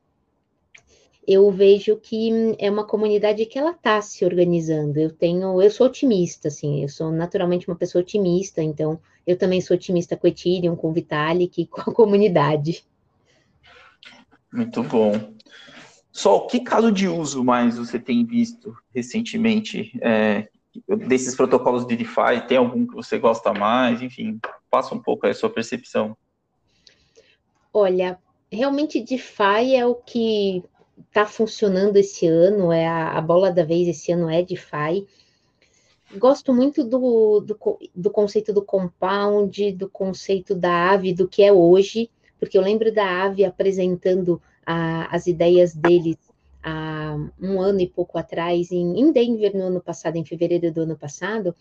eu 1.28 1.52
vejo 1.52 1.98
que 1.98 2.56
é 2.58 2.72
uma 2.72 2.86
comunidade 2.86 3.46
que 3.46 3.60
ela 3.60 3.72
está 3.72 4.02
se 4.02 4.24
organizando. 4.24 4.98
Eu 4.98 5.12
tenho, 5.12 5.62
eu 5.62 5.70
sou 5.70 5.88
otimista, 5.88 6.48
assim, 6.48 6.82
eu 6.82 6.88
sou 6.88 7.12
naturalmente 7.12 7.68
uma 7.68 7.76
pessoa 7.76 8.02
otimista, 8.02 8.64
então 8.64 8.98
eu 9.26 9.38
também 9.38 9.60
sou 9.60 9.76
otimista 9.76 10.16
com 10.16 10.26
o 10.26 10.30
Ethereum, 10.30 10.76
com 10.76 10.90
o 10.90 10.94
Vitalik, 10.94 11.66
com 11.68 11.92
a 11.92 11.94
comunidade. 11.94 12.86
Muito 14.54 14.82
bom. 14.84 15.12
Só 16.18 16.40
que 16.40 16.62
caso 16.62 16.92
de 16.92 17.08
uso 17.08 17.44
mais 17.44 17.78
você 17.78 18.00
tem 18.00 18.26
visto 18.26 18.76
recentemente 18.92 19.92
é, 20.02 20.48
desses 21.06 21.36
protocolos 21.36 21.86
de 21.86 21.96
DeFi? 21.96 22.48
Tem 22.48 22.58
algum 22.58 22.88
que 22.88 22.96
você 22.96 23.20
gosta 23.20 23.54
mais? 23.54 24.02
Enfim, 24.02 24.40
passa 24.68 24.96
um 24.96 25.00
pouco 25.00 25.28
aí 25.28 25.32
a 25.32 25.36
sua 25.36 25.52
percepção. 25.52 26.18
Olha, 27.72 28.18
realmente 28.52 29.00
DeFi 29.00 29.76
é 29.76 29.86
o 29.86 29.94
que 29.94 30.64
está 31.08 31.28
funcionando 31.28 31.98
esse 31.98 32.26
ano, 32.26 32.72
é 32.72 32.88
a, 32.88 33.12
a, 33.12 33.22
bola 33.22 33.52
da 33.52 33.64
vez 33.64 33.88
esse 33.88 34.12
ano 34.12 34.28
é 34.28 34.42
DeFi. 34.42 35.06
Gosto 36.18 36.52
muito 36.52 36.84
do, 36.84 37.42
do, 37.42 37.80
do 37.96 38.10
conceito 38.10 38.52
do 38.52 38.64
compound, 38.64 39.72
do 39.74 39.88
conceito 39.88 40.56
da 40.56 40.90
ave, 40.90 41.14
do 41.14 41.28
que 41.28 41.44
é 41.44 41.54
hoje, 41.54 42.10
porque 42.40 42.58
eu 42.58 42.62
lembro 42.64 42.92
da 42.92 43.06
ave 43.24 43.46
apresentando 43.46 44.42
as 44.68 45.28
ideias 45.28 45.74
deles 45.74 46.18
há 46.62 47.16
um 47.42 47.62
ano 47.62 47.80
e 47.80 47.88
pouco 47.88 48.18
atrás, 48.18 48.72
em, 48.72 49.00
em 49.00 49.12
Denver, 49.12 49.56
no 49.56 49.68
ano 49.68 49.82
passado, 49.82 50.18
em 50.18 50.26
fevereiro 50.26 50.72
do 50.72 50.82
ano 50.82 50.98
passado, 50.98 51.56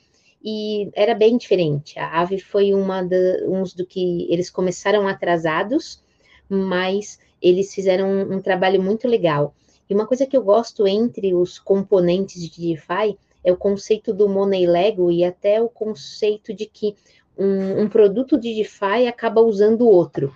e 0.44 0.90
era 0.94 1.14
bem 1.14 1.36
diferente. 1.36 1.98
A 1.98 2.20
AVE 2.20 2.40
foi 2.40 2.74
uma 2.74 3.02
da, 3.02 3.16
uns 3.46 3.72
do 3.72 3.86
que 3.86 4.26
eles 4.30 4.50
começaram 4.50 5.06
atrasados, 5.06 6.02
mas 6.48 7.18
eles 7.40 7.72
fizeram 7.74 8.08
um, 8.08 8.34
um, 8.34 8.40
trabalho 8.40 8.82
muito 8.82 9.06
legal. 9.06 9.54
E 9.88 9.94
uma 9.94 10.06
coisa 10.06 10.26
que 10.26 10.36
eu 10.36 10.42
gosto 10.42 10.86
entre 10.86 11.32
os 11.34 11.58
componentes 11.58 12.42
de 12.42 12.74
DeFi 12.74 13.16
é 13.44 13.52
o 13.52 13.56
conceito 13.56 14.12
do 14.12 14.28
Money 14.28 14.66
Lego 14.66 15.10
e 15.10 15.24
até 15.24 15.60
o 15.62 15.68
conceito 15.68 16.52
de 16.52 16.66
que 16.66 16.96
um, 17.38 17.82
um 17.82 17.88
produto 17.88 18.38
de 18.38 18.54
DeFi 18.54 19.06
acaba 19.06 19.40
usando 19.40 19.82
o 19.82 19.90
outro. 19.90 20.34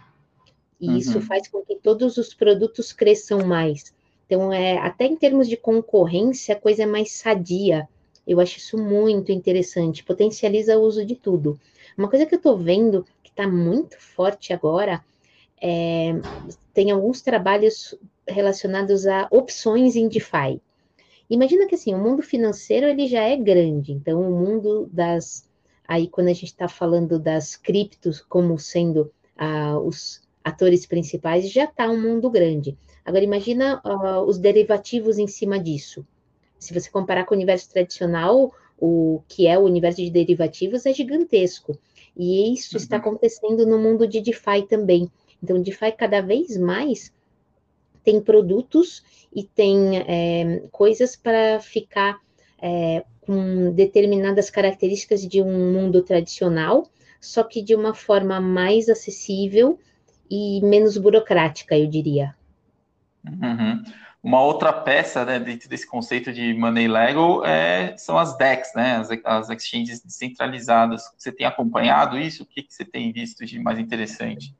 E 0.80 0.88
uhum. 0.88 0.96
isso 0.96 1.20
faz 1.20 1.46
com 1.48 1.62
que 1.62 1.76
todos 1.76 2.16
os 2.16 2.32
produtos 2.32 2.92
cresçam 2.92 3.44
mais. 3.46 3.94
Então, 4.26 4.52
é, 4.52 4.78
até 4.78 5.06
em 5.06 5.16
termos 5.16 5.48
de 5.48 5.56
concorrência, 5.56 6.54
a 6.54 6.58
coisa 6.58 6.84
é 6.84 6.86
mais 6.86 7.12
sadia. 7.12 7.88
Eu 8.26 8.40
acho 8.40 8.58
isso 8.58 8.78
muito 8.78 9.32
interessante, 9.32 10.04
potencializa 10.04 10.78
o 10.78 10.82
uso 10.82 11.04
de 11.04 11.16
tudo. 11.16 11.58
Uma 11.98 12.08
coisa 12.08 12.24
que 12.24 12.34
eu 12.34 12.38
estou 12.38 12.56
vendo 12.56 13.04
que 13.22 13.30
está 13.30 13.48
muito 13.48 13.98
forte 13.98 14.52
agora 14.52 15.04
é, 15.60 16.12
tem 16.72 16.90
alguns 16.90 17.20
trabalhos 17.20 17.94
relacionados 18.26 19.06
a 19.06 19.28
opções 19.30 19.96
em 19.96 20.08
DeFi. 20.08 20.60
Imagina 21.28 21.66
que 21.66 21.74
assim, 21.74 21.94
o 21.94 21.98
mundo 21.98 22.22
financeiro 22.22 22.86
ele 22.86 23.06
já 23.06 23.22
é 23.22 23.36
grande, 23.36 23.92
então 23.92 24.20
o 24.20 24.30
mundo 24.30 24.88
das 24.92 25.48
aí 25.86 26.08
quando 26.08 26.28
a 26.28 26.32
gente 26.32 26.44
está 26.44 26.68
falando 26.68 27.18
das 27.18 27.56
criptos 27.56 28.20
como 28.20 28.58
sendo 28.58 29.12
ah, 29.36 29.78
os 29.78 30.22
atores 30.42 30.86
principais, 30.86 31.50
já 31.50 31.64
está 31.64 31.88
um 31.90 32.00
mundo 32.00 32.30
grande. 32.30 32.76
Agora, 33.04 33.24
imagina 33.24 33.80
uh, 33.84 34.20
os 34.22 34.38
derivativos 34.38 35.18
em 35.18 35.26
cima 35.26 35.58
disso. 35.58 36.06
Se 36.58 36.74
você 36.74 36.90
comparar 36.90 37.24
com 37.24 37.34
o 37.34 37.36
universo 37.36 37.70
tradicional, 37.70 38.52
o 38.78 39.22
que 39.28 39.46
é 39.46 39.58
o 39.58 39.62
universo 39.62 39.98
de 39.98 40.10
derivativos 40.10 40.86
é 40.86 40.92
gigantesco. 40.92 41.78
E 42.16 42.52
isso 42.52 42.76
uhum. 42.76 42.82
está 42.82 42.96
acontecendo 42.96 43.66
no 43.66 43.78
mundo 43.78 44.06
de 44.06 44.20
DeFi 44.20 44.66
também. 44.68 45.10
Então, 45.42 45.60
DeFi 45.60 45.92
cada 45.92 46.20
vez 46.20 46.56
mais 46.56 47.12
tem 48.02 48.20
produtos 48.20 49.02
e 49.34 49.44
tem 49.44 49.98
é, 49.98 50.62
coisas 50.72 51.16
para 51.16 51.60
ficar 51.60 52.18
é, 52.60 53.04
com 53.20 53.72
determinadas 53.72 54.50
características 54.50 55.26
de 55.26 55.40
um 55.42 55.72
mundo 55.72 56.02
tradicional, 56.02 56.88
só 57.20 57.42
que 57.42 57.62
de 57.62 57.74
uma 57.74 57.94
forma 57.94 58.40
mais 58.40 58.88
acessível 58.88 59.78
e 60.30 60.60
menos 60.62 60.96
burocrática, 60.96 61.76
eu 61.76 61.86
diria. 61.86 62.34
Uhum. 63.26 63.82
Uma 64.22 64.42
outra 64.42 64.72
peça 64.72 65.24
né, 65.24 65.38
dentro 65.38 65.68
desse 65.68 65.86
conceito 65.86 66.30
de 66.30 66.52
money 66.52 66.86
Lego 66.86 67.42
é, 67.44 67.96
são 67.96 68.18
as 68.18 68.36
DEX, 68.36 68.72
né, 68.74 68.96
as, 68.96 69.08
as 69.24 69.50
exchanges 69.50 70.02
descentralizadas. 70.02 71.10
Você 71.16 71.32
tem 71.32 71.46
acompanhado 71.46 72.18
isso? 72.18 72.42
O 72.42 72.46
que, 72.46 72.62
que 72.62 72.72
você 72.72 72.84
tem 72.84 73.10
visto 73.12 73.46
de 73.46 73.58
mais 73.58 73.78
interessante? 73.78 74.54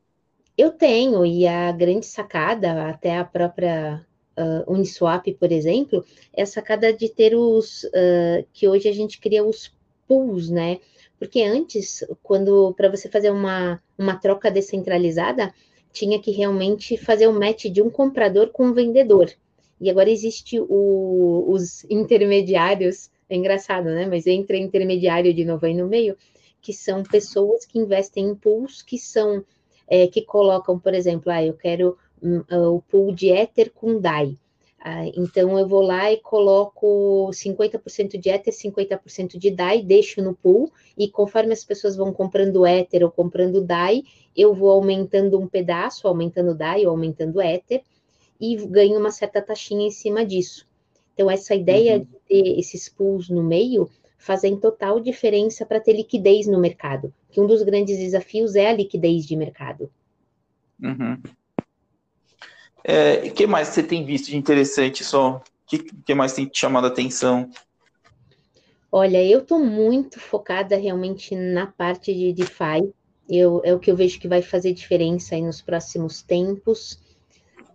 Eu 0.57 0.71
tenho, 0.71 1.25
e 1.27 1.47
a 1.47 1.73
grande 1.73 2.07
sacada, 2.07 2.89
até 2.89 3.19
a 3.19 3.25
própria 3.25 4.05
uh, 4.37 4.73
Uniswap, 4.73 5.27
por 5.35 5.53
exemplo, 5.53 6.05
é 6.35 6.43
a 6.43 6.47
sacada 6.47 6.93
de 6.93 7.09
ter 7.09 7.35
os, 7.35 7.85
uh, 7.85 8.47
que 8.53 8.67
hoje 8.67 8.89
a 8.89 8.93
gente 8.93 9.21
cria 9.21 9.45
os 9.45 9.75
pools, 10.09 10.51
né, 10.51 10.79
porque 11.21 11.43
antes, 11.43 12.03
quando 12.23 12.73
para 12.73 12.89
você 12.89 13.07
fazer 13.07 13.31
uma, 13.31 13.79
uma 13.99 14.17
troca 14.17 14.51
descentralizada, 14.51 15.53
tinha 15.93 16.19
que 16.19 16.31
realmente 16.31 16.97
fazer 16.97 17.27
o 17.27 17.33
match 17.33 17.67
de 17.67 17.83
um 17.83 17.91
comprador 17.91 18.49
com 18.49 18.69
um 18.69 18.73
vendedor. 18.73 19.31
E 19.79 19.91
agora 19.91 20.09
existe 20.09 20.59
o, 20.59 21.45
os 21.47 21.85
intermediários, 21.91 23.11
é 23.29 23.37
engraçado, 23.37 23.85
né? 23.85 24.07
Mas 24.07 24.27
entra 24.27 24.57
intermediário 24.57 25.35
de 25.35 25.45
novo 25.45 25.67
aí 25.67 25.75
no 25.75 25.87
meio, 25.87 26.17
que 26.63 26.73
são 26.73 27.03
pessoas 27.03 27.67
que 27.67 27.79
investem 27.79 28.31
em 28.31 28.35
pools 28.35 28.81
que 28.81 28.99
são 28.99 29.45
é, 29.87 30.07
que 30.07 30.23
colocam, 30.23 30.79
por 30.79 30.95
exemplo, 30.95 31.31
ah, 31.31 31.45
eu 31.45 31.53
quero 31.53 31.99
um, 32.23 32.39
uh, 32.51 32.77
o 32.77 32.81
pool 32.83 33.13
de 33.13 33.29
Ether 33.29 33.71
com 33.75 34.01
DAI. 34.01 34.39
Ah, 34.83 35.07
então 35.07 35.59
eu 35.59 35.69
vou 35.69 35.83
lá 35.83 36.11
e 36.11 36.17
coloco 36.17 37.31
50% 37.35 38.19
de 38.19 38.31
Ether, 38.31 38.53
50% 38.53 39.37
de 39.37 39.51
DAI, 39.51 39.83
deixo 39.83 40.23
no 40.23 40.35
pool, 40.35 40.73
e 40.97 41.07
conforme 41.07 41.53
as 41.53 41.63
pessoas 41.63 41.97
vão 41.97 42.15
comprando 42.15 42.67
Ether 42.67 43.05
ou 43.05 43.11
comprando 43.11 43.61
DAI, 43.61 44.03
eu 44.35 44.55
vou 44.55 44.71
aumentando 44.71 45.39
um 45.39 45.47
pedaço, 45.47 46.09
aumentando 46.09 46.55
DAI 46.55 46.87
ou 46.87 46.93
aumentando 46.93 47.43
Ether, 47.43 47.83
e 48.41 48.57
ganho 48.57 48.99
uma 48.99 49.11
certa 49.11 49.43
taxinha 49.43 49.87
em 49.87 49.91
cima 49.91 50.25
disso. 50.25 50.67
Então, 51.13 51.31
essa 51.31 51.55
ideia 51.55 51.99
uhum. 51.99 52.01
de 52.01 52.17
ter 52.27 52.59
esses 52.59 52.89
pools 52.89 53.29
no 53.29 53.43
meio 53.43 53.91
fazem 54.17 54.57
total 54.57 54.99
diferença 54.99 55.67
para 55.67 55.81
ter 55.81 55.93
liquidez 55.93 56.47
no 56.47 56.59
mercado, 56.59 57.13
que 57.31 57.39
um 57.39 57.47
dos 57.47 57.63
grandes 57.63 57.99
desafios 57.99 58.57
é 58.57 58.69
a 58.71 58.73
liquidez 58.73 59.27
de 59.27 59.37
mercado. 59.37 59.91
Uhum. 60.83 61.21
É, 62.85 63.29
o 63.29 63.33
que 63.33 63.47
mais 63.47 63.69
você 63.69 63.83
tem 63.83 64.05
visto 64.05 64.27
de 64.27 64.37
interessante 64.37 65.05
só? 65.05 65.37
O 65.37 65.43
que, 65.67 65.79
que 65.79 66.15
mais 66.15 66.33
tem 66.33 66.47
te 66.47 66.59
chamado 66.59 66.87
a 66.87 66.89
atenção? 66.89 67.49
Olha, 68.93 69.25
eu 69.25 69.41
estou 69.41 69.59
muito 69.59 70.19
focada 70.19 70.77
realmente 70.77 71.37
na 71.37 71.67
parte 71.67 72.13
de 72.13 72.33
DeFi. 72.33 72.93
Eu, 73.29 73.61
é 73.65 73.73
o 73.73 73.79
que 73.79 73.91
eu 73.91 73.97
vejo 73.97 74.19
que 74.19 74.27
vai 74.27 74.43
fazer 74.43 74.73
diferença 74.73 75.37
aí 75.37 75.43
nos 75.43 75.63
próximos 75.63 76.23
tempos. 76.23 76.99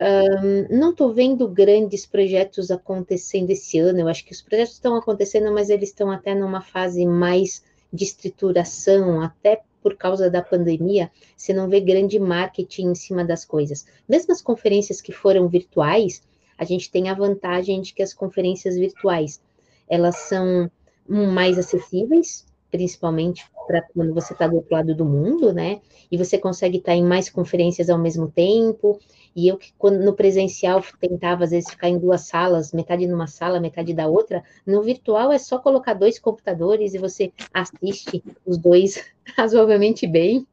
Um, 0.02 0.78
não 0.78 0.92
estou 0.92 1.14
vendo 1.14 1.48
grandes 1.48 2.06
projetos 2.06 2.70
acontecendo 2.70 3.50
esse 3.52 3.80
ano. 3.80 4.02
Eu 4.02 4.10
acho 4.10 4.26
que 4.26 4.34
os 4.34 4.42
projetos 4.42 4.74
estão 4.74 4.96
acontecendo, 4.98 5.54
mas 5.54 5.70
eles 5.70 5.90
estão 5.90 6.12
até 6.12 6.36
numa 6.36 6.62
fase 6.62 7.06
mais 7.06 7.64
de 7.94 8.04
estruturação, 8.04 9.22
até 9.22 9.62
por 9.86 9.96
causa 9.96 10.32
da 10.32 10.42
pandemia, 10.42 11.12
você 11.38 11.54
não 11.54 11.70
vê 11.70 11.80
grande 11.80 12.18
marketing 12.18 12.88
em 12.88 12.96
cima 12.96 13.24
das 13.24 13.46
coisas. 13.46 13.86
Mesmo 14.10 14.34
as 14.34 14.42
conferências 14.42 15.00
que 15.00 15.12
foram 15.12 15.48
virtuais, 15.48 16.24
a 16.58 16.66
gente 16.66 16.90
tem 16.90 17.08
a 17.08 17.14
vantagem 17.14 17.80
de 17.82 17.94
que 17.94 18.02
as 18.02 18.12
conferências 18.12 18.76
virtuais 18.76 19.40
elas 19.88 20.16
são 20.22 20.72
mais 21.08 21.60
acessíveis, 21.60 22.48
principalmente 22.76 23.46
para 23.66 23.82
quando 23.82 24.14
você 24.14 24.34
está 24.34 24.48
do 24.48 24.58
outro 24.58 24.74
lado 24.74 24.94
do 24.94 25.06
mundo, 25.06 25.54
né? 25.54 25.80
E 26.12 26.18
você 26.18 26.38
consegue 26.38 26.78
estar 26.78 26.92
tá 26.92 26.96
em 26.98 27.04
mais 27.04 27.30
conferências 27.30 27.90
ao 27.90 27.98
mesmo 27.98 28.30
tempo. 28.30 29.00
E 29.34 29.48
eu 29.48 29.58
que 29.58 29.74
quando 29.78 30.04
no 30.04 30.14
presencial 30.14 30.84
tentava 31.00 31.46
às 31.46 31.52
vezes 31.52 31.70
ficar 31.70 31.88
em 31.88 31.98
duas 31.98 32.22
salas, 32.22 32.74
metade 32.74 33.08
numa 33.08 33.28
sala, 33.28 33.60
metade 33.60 33.94
da 33.94 34.08
outra, 34.08 34.44
no 34.66 34.82
virtual 34.82 35.32
é 35.32 35.40
só 35.40 35.58
colocar 35.58 35.94
dois 35.94 36.20
computadores 36.20 36.94
e 36.94 36.98
você 36.98 37.32
assiste 37.54 38.22
os 38.46 38.58
dois 38.58 39.04
razoavelmente 39.38 40.06
bem. 40.06 40.46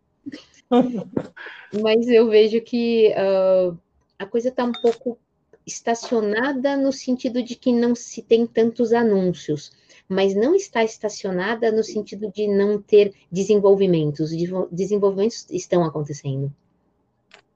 Mas 1.82 2.08
eu 2.08 2.28
vejo 2.28 2.60
que 2.60 3.12
uh, 3.12 3.76
a 4.18 4.26
coisa 4.26 4.48
está 4.48 4.64
um 4.64 4.72
pouco 4.72 5.18
estacionada 5.66 6.76
no 6.76 6.92
sentido 6.92 7.42
de 7.42 7.54
que 7.56 7.72
não 7.72 7.94
se 7.94 8.22
tem 8.22 8.46
tantos 8.46 8.92
anúncios, 8.92 9.70
mas 10.08 10.34
não 10.34 10.54
está 10.54 10.84
estacionada 10.84 11.72
no 11.72 11.82
sentido 11.82 12.30
de 12.30 12.46
não 12.46 12.80
ter 12.80 13.14
desenvolvimentos. 13.30 14.30
Desenvolvimentos 14.70 15.46
estão 15.50 15.84
acontecendo. 15.84 16.52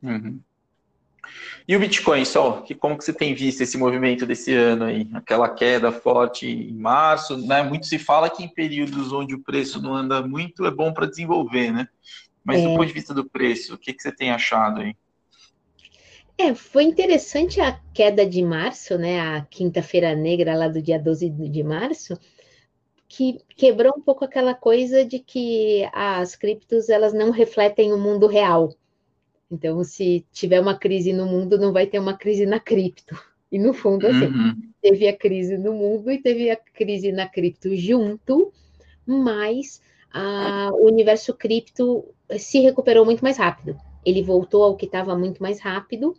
Uhum. 0.02 0.40
E 1.68 1.74
o 1.74 1.80
Bitcoin, 1.80 2.24
só, 2.24 2.61
que 2.61 2.74
como 2.74 2.96
que 2.96 3.04
você 3.04 3.12
tem 3.12 3.35
visto 3.35 3.61
esse 3.61 3.76
movimento 3.76 4.24
desse 4.24 4.54
ano 4.54 4.85
aí? 4.85 5.09
Aquela 5.12 5.48
queda 5.48 5.90
forte 5.90 6.46
em 6.46 6.74
março, 6.74 7.37
né? 7.37 7.62
Muito 7.62 7.87
se 7.87 7.98
fala 7.98 8.30
que 8.30 8.44
em 8.44 8.48
períodos 8.48 9.12
onde 9.12 9.35
o 9.35 9.42
preço 9.42 9.82
não 9.82 9.94
anda 9.94 10.22
muito 10.24 10.64
é 10.64 10.70
bom 10.70 10.92
para 10.92 11.06
desenvolver, 11.06 11.72
né? 11.72 11.88
Mas 12.44 12.61
é. 12.61 12.62
do 12.62 12.76
ponto 12.76 12.87
de 12.87 12.92
vista 12.92 13.12
do 13.12 13.28
preço, 13.28 13.74
o 13.74 13.78
que, 13.78 13.92
que 13.92 14.00
você 14.00 14.12
tem 14.12 14.30
achado 14.30 14.80
aí? 14.80 14.94
É, 16.38 16.54
foi 16.54 16.85
interessante 16.85 17.61
a 17.61 17.80
queda 17.92 18.24
de 18.24 18.42
março, 18.42 18.96
né? 18.96 19.20
A 19.20 19.40
quinta-feira 19.40 20.14
negra 20.14 20.54
lá 20.54 20.68
do 20.68 20.80
dia 20.80 20.98
12 20.98 21.30
de 21.30 21.62
março, 21.64 22.16
que 23.08 23.38
quebrou 23.56 23.94
um 23.96 24.00
pouco 24.00 24.24
aquela 24.24 24.54
coisa 24.54 25.04
de 25.04 25.18
que 25.18 25.88
as 25.92 26.34
criptos 26.34 26.88
elas 26.88 27.12
não 27.12 27.30
refletem 27.30 27.92
o 27.92 27.98
mundo 27.98 28.26
real. 28.26 28.74
Então, 29.50 29.84
se 29.84 30.26
tiver 30.32 30.60
uma 30.60 30.76
crise 30.76 31.12
no 31.12 31.26
mundo, 31.26 31.58
não 31.58 31.72
vai 31.72 31.86
ter 31.86 31.98
uma 31.98 32.16
crise 32.16 32.44
na 32.46 32.58
cripto. 32.58 33.16
E 33.50 33.58
no 33.58 33.72
fundo, 33.72 34.06
assim, 34.06 34.26
uhum. 34.26 34.54
teve 34.82 35.06
a 35.06 35.16
crise 35.16 35.56
no 35.56 35.72
mundo 35.72 36.10
e 36.10 36.18
teve 36.18 36.50
a 36.50 36.56
crise 36.56 37.12
na 37.12 37.28
cripto 37.28 37.74
junto, 37.76 38.52
mas 39.06 39.80
a, 40.12 40.70
o 40.72 40.86
universo 40.86 41.32
cripto 41.32 42.04
se 42.38 42.60
recuperou 42.60 43.04
muito 43.04 43.22
mais 43.22 43.36
rápido. 43.36 43.78
Ele 44.04 44.22
voltou 44.22 44.64
ao 44.64 44.76
que 44.76 44.86
estava 44.86 45.16
muito 45.16 45.40
mais 45.40 45.60
rápido, 45.60 46.16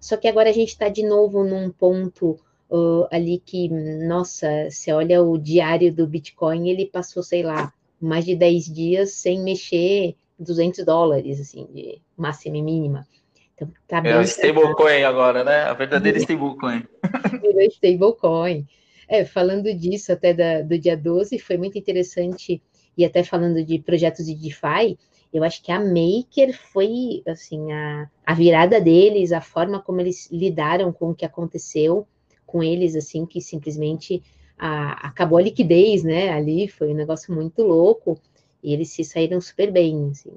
só 0.00 0.16
que 0.16 0.28
agora 0.28 0.50
a 0.50 0.52
gente 0.52 0.68
está 0.68 0.88
de 0.88 1.02
novo 1.02 1.42
num 1.42 1.70
ponto 1.70 2.38
uh, 2.70 3.06
ali 3.10 3.42
que, 3.44 3.68
nossa, 3.68 4.70
você 4.70 4.92
olha 4.92 5.22
o 5.22 5.36
diário 5.38 5.92
do 5.92 6.06
Bitcoin, 6.06 6.68
ele 6.68 6.86
passou, 6.86 7.22
sei 7.22 7.42
lá, 7.42 7.72
mais 8.00 8.24
de 8.24 8.36
10 8.36 8.64
dias 8.66 9.12
sem 9.12 9.42
mexer 9.42 10.14
200 10.38 10.84
dólares, 10.84 11.40
assim, 11.40 11.66
de 11.72 12.00
máxima 12.16 12.56
e 12.56 12.62
mínima. 12.62 13.06
Então, 13.54 13.68
tá 13.88 14.00
é 14.04 14.16
o 14.16 14.22
stablecoin 14.22 15.02
agora, 15.02 15.42
né? 15.42 15.62
A 15.62 15.74
verdadeira 15.74 16.18
stablecoin. 16.18 16.84
Virou 17.42 17.62
stablecoin. 17.62 18.66
É, 19.08 19.24
falando 19.24 19.72
disso, 19.74 20.12
até 20.12 20.32
da, 20.32 20.62
do 20.62 20.78
dia 20.78 20.96
12, 20.96 21.38
foi 21.38 21.56
muito 21.56 21.78
interessante, 21.78 22.62
e 22.96 23.04
até 23.04 23.24
falando 23.24 23.64
de 23.64 23.78
projetos 23.78 24.26
de 24.26 24.34
DeFi, 24.34 24.98
eu 25.32 25.42
acho 25.42 25.62
que 25.62 25.72
a 25.72 25.80
Maker 25.80 26.56
foi, 26.72 27.22
assim, 27.26 27.72
a, 27.72 28.08
a 28.24 28.34
virada 28.34 28.80
deles, 28.80 29.32
a 29.32 29.40
forma 29.40 29.80
como 29.80 30.00
eles 30.00 30.28
lidaram 30.30 30.92
com 30.92 31.10
o 31.10 31.14
que 31.14 31.24
aconteceu 31.24 32.06
com 32.48 32.62
eles, 32.62 32.96
assim, 32.96 33.26
que 33.26 33.40
simplesmente 33.42 34.22
a, 34.58 35.06
acabou 35.06 35.38
a 35.38 35.42
liquidez, 35.42 36.02
né, 36.02 36.30
ali, 36.30 36.66
foi 36.66 36.88
um 36.88 36.96
negócio 36.96 37.32
muito 37.32 37.62
louco, 37.62 38.18
e 38.62 38.72
eles 38.72 38.88
se 38.88 39.04
saíram 39.04 39.40
super 39.40 39.70
bem, 39.70 40.08
assim, 40.10 40.32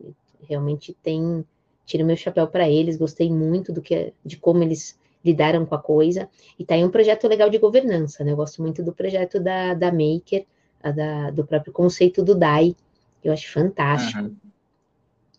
realmente 0.48 0.96
tem 1.02 1.44
tiro 1.86 2.06
meu 2.06 2.18
chapéu 2.18 2.48
para 2.48 2.70
eles, 2.70 2.98
gostei 2.98 3.32
muito 3.32 3.72
do 3.72 3.82
que 3.82 4.14
de 4.24 4.38
como 4.38 4.62
eles 4.62 5.00
lidaram 5.24 5.66
com 5.66 5.76
a 5.76 5.80
coisa. 5.80 6.30
E 6.58 6.66
tá 6.66 6.76
aí 6.76 6.84
um 6.84 6.90
projeto 6.90 7.28
legal 7.28 7.50
de 7.50 7.58
governança, 7.58 8.24
né? 8.24 8.32
Eu 8.32 8.36
gosto 8.36 8.62
muito 8.62 8.82
do 8.82 8.94
projeto 8.94 9.40
da, 9.40 9.74
da 9.74 9.92
Maker, 9.92 10.46
da, 10.82 11.32
do 11.32 11.46
próprio 11.46 11.74
conceito 11.74 12.24
do 12.24 12.36
DAI, 12.36 12.76
eu 13.24 13.32
acho 13.32 13.52
fantástico. 13.52 14.20
Uhum. 14.20 14.36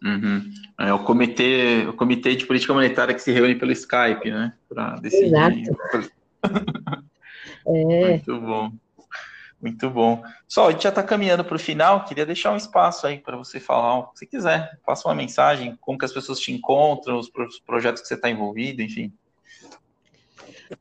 Uhum. 0.04 0.50
É 0.80 0.92
o 0.92 1.04
comitê, 1.04 1.86
o 1.88 1.92
comitê 1.92 2.34
de 2.34 2.44
política 2.44 2.74
monetária 2.74 3.14
que 3.14 3.22
se 3.22 3.30
reúne 3.30 3.54
pelo 3.54 3.70
Skype, 3.70 4.30
né? 4.30 4.52
Para 4.68 4.96
decidir. 4.96 5.26
Exato. 5.26 6.12
É. 7.66 8.08
Muito 8.10 8.40
bom. 8.40 8.72
Muito 9.60 9.88
bom. 9.88 10.24
Só, 10.48 10.68
a 10.68 10.72
gente 10.72 10.82
já 10.82 10.88
está 10.88 11.04
caminhando 11.04 11.44
para 11.44 11.54
o 11.54 11.58
final. 11.58 12.04
Queria 12.04 12.26
deixar 12.26 12.52
um 12.52 12.56
espaço 12.56 13.06
aí 13.06 13.18
para 13.18 13.36
você 13.36 13.60
falar 13.60 13.98
o 13.98 14.06
que 14.08 14.18
você 14.18 14.26
quiser. 14.26 14.76
Faça 14.84 15.06
uma 15.08 15.14
mensagem, 15.14 15.78
como 15.80 15.96
que 15.96 16.04
as 16.04 16.12
pessoas 16.12 16.40
te 16.40 16.50
encontram, 16.50 17.18
os 17.18 17.30
projetos 17.64 18.02
que 18.02 18.08
você 18.08 18.14
está 18.14 18.28
envolvido, 18.28 18.82
enfim. 18.82 19.12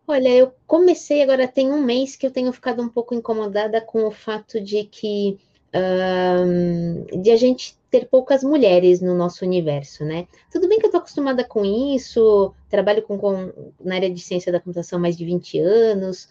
Olha, 0.07 0.29
eu 0.29 0.53
comecei 0.65 1.21
agora 1.21 1.47
tem 1.47 1.71
um 1.71 1.83
mês 1.83 2.15
que 2.15 2.25
eu 2.25 2.31
tenho 2.31 2.51
ficado 2.51 2.81
um 2.81 2.89
pouco 2.89 3.13
incomodada 3.13 3.81
com 3.81 4.05
o 4.05 4.11
fato 4.11 4.59
de 4.59 4.85
que 4.85 5.37
um, 5.73 7.21
de 7.21 7.31
a 7.31 7.37
gente 7.37 7.75
ter 7.91 8.07
poucas 8.07 8.41
mulheres 8.41 9.01
no 9.01 9.13
nosso 9.13 9.43
universo, 9.45 10.05
né? 10.05 10.25
Tudo 10.49 10.69
bem 10.69 10.79
que 10.79 10.85
eu 10.85 10.87
estou 10.87 11.01
acostumada 11.01 11.43
com 11.43 11.65
isso, 11.65 12.53
trabalho 12.69 13.03
com, 13.03 13.17
com, 13.17 13.51
na 13.83 13.95
área 13.95 14.09
de 14.09 14.21
ciência 14.21 14.49
da 14.49 14.61
computação 14.61 14.97
há 14.97 15.01
mais 15.01 15.17
de 15.17 15.25
20 15.25 15.59
anos, 15.59 16.29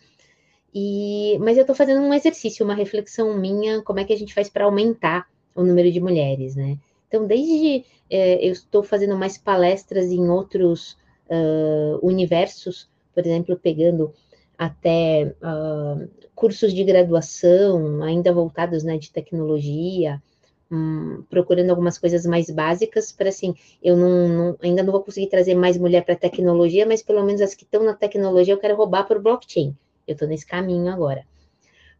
e, 0.75 1.37
mas 1.38 1.59
eu 1.59 1.62
estou 1.62 1.77
fazendo 1.77 2.01
um 2.01 2.14
exercício, 2.14 2.64
uma 2.64 2.75
reflexão 2.75 3.37
minha, 3.37 3.83
como 3.83 4.01
é 4.01 4.05
que 4.05 4.12
a 4.12 4.16
gente 4.16 4.33
faz 4.33 4.49
para 4.49 4.64
aumentar 4.64 5.29
o 5.55 5.62
número 5.62 5.92
de 5.92 6.01
mulheres, 6.01 6.57
né? 6.57 6.79
Então, 7.07 7.27
desde 7.27 7.85
é, 8.09 8.46
eu 8.46 8.53
estou 8.53 8.83
fazendo 8.83 9.16
mais 9.16 9.37
palestras 9.37 10.11
em 10.11 10.29
outros 10.31 10.96
uh, 11.29 11.99
universos, 12.03 12.88
por 13.12 13.27
exemplo, 13.27 13.57
pegando 13.57 14.14
até 14.57 15.35
uh, 15.42 16.09
cursos 16.35 16.73
de 16.73 16.85
graduação, 16.85 18.03
ainda 18.03 18.33
voltados 18.33 18.85
né, 18.85 18.96
de 18.96 19.11
tecnologia, 19.11 20.23
um, 20.70 21.22
procurando 21.28 21.70
algumas 21.70 21.98
coisas 21.98 22.24
mais 22.24 22.48
básicas 22.48 23.11
para 23.12 23.28
assim, 23.28 23.54
eu 23.83 23.96
não, 23.96 24.28
não, 24.28 24.56
ainda 24.62 24.83
não 24.83 24.92
vou 24.92 25.02
conseguir 25.02 25.28
trazer 25.28 25.54
mais 25.54 25.76
mulher 25.76 26.04
para 26.04 26.16
tecnologia, 26.16 26.87
mas 26.87 27.02
pelo 27.02 27.24
menos 27.24 27.40
as 27.40 27.54
que 27.54 27.64
estão 27.64 27.83
na 27.83 27.94
tecnologia 27.94 28.54
eu 28.54 28.59
quero 28.59 28.76
roubar 28.76 29.06
para 29.06 29.18
o 29.18 29.22
blockchain. 29.22 29.74
Eu 30.06 30.12
estou 30.14 30.28
nesse 30.28 30.46
caminho 30.46 30.92
agora. 30.92 31.24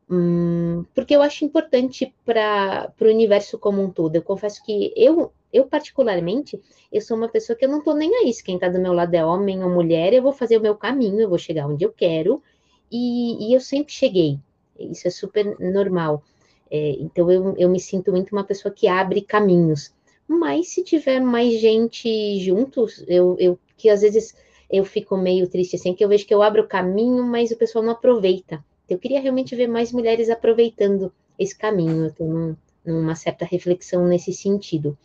Hum, 0.09 0.85
porque 0.93 1.15
eu 1.15 1.23
acho 1.23 1.45
importante 1.45 2.13
para 2.25 2.93
o 3.01 3.05
universo 3.05 3.59
como 3.59 3.81
um 3.81 3.91
todo. 3.91 4.17
Eu 4.17 4.23
confesso 4.23 4.63
que 4.65 4.93
eu, 4.97 5.33
eu, 5.53 5.67
particularmente, 5.67 6.61
eu 6.93 7.01
sou 7.01 7.17
uma 7.17 7.29
pessoa 7.29 7.57
que 7.57 7.65
eu 7.65 7.69
não 7.69 7.79
estou 7.79 7.95
nem 7.95 8.13
aí 8.17 8.33
se 8.33 8.43
quem 8.43 8.57
está 8.57 8.69
do 8.69 8.81
meu 8.81 8.93
lado 8.93 9.15
é 9.15 9.25
homem 9.25 9.63
ou 9.63 9.71
mulher, 9.71 10.13
eu 10.13 10.23
vou 10.23 10.33
fazer 10.33 10.57
o 10.57 10.61
meu 10.61 10.75
caminho, 10.75 11.21
eu 11.21 11.29
vou 11.29 11.39
chegar 11.39 11.69
onde 11.69 11.85
eu 11.85 11.93
quero, 11.93 12.43
e, 12.91 13.49
e 13.49 13.55
eu 13.55 13.61
sempre 13.61 13.93
cheguei. 13.93 14.39
Isso 14.79 15.07
é 15.07 15.11
super 15.11 15.57
normal. 15.61 16.25
É, 16.71 16.91
então 17.01 17.31
eu, 17.31 17.55
eu 17.57 17.69
me 17.69 17.81
sinto 17.81 18.13
muito 18.13 18.33
uma 18.33 18.45
pessoa 18.45 18.73
que 18.73 18.87
abre 18.87 19.23
caminhos. 19.23 19.93
Mas 20.27 20.69
se 20.69 20.85
tiver 20.85 21.21
mais 21.21 21.59
gente 21.61 22.39
juntos, 22.39 23.05
eu, 23.09 23.37
eu 23.39 23.59
que 23.77 23.89
às 23.89 24.03
vezes 24.03 24.35
eu 24.71 24.85
fico 24.85 25.17
meio 25.17 25.49
triste 25.49 25.75
assim, 25.75 25.93
que 25.93 26.05
eu 26.05 26.09
vejo 26.09 26.27
que 26.27 26.33
eu 26.33 26.43
abro 26.43 26.63
o 26.63 26.69
caminho, 26.69 27.25
mas 27.25 27.51
o 27.51 27.57
pessoal 27.57 27.85
não 27.85 27.93
aproveita. 27.93 28.65
Eu 28.89 28.99
queria 28.99 29.21
realmente 29.21 29.57
ver 29.57 29.67
mais 29.67 29.93
mulheres 29.93 30.31
aproveitando 30.31 31.13
esse 31.39 31.57
caminho. 31.57 32.05
Eu 32.05 32.07
estou 32.07 32.57
numa 32.85 33.15
certa 33.17 33.45
reflexão 33.45 34.07
nesse 34.07 34.33
sentido. 34.33 34.97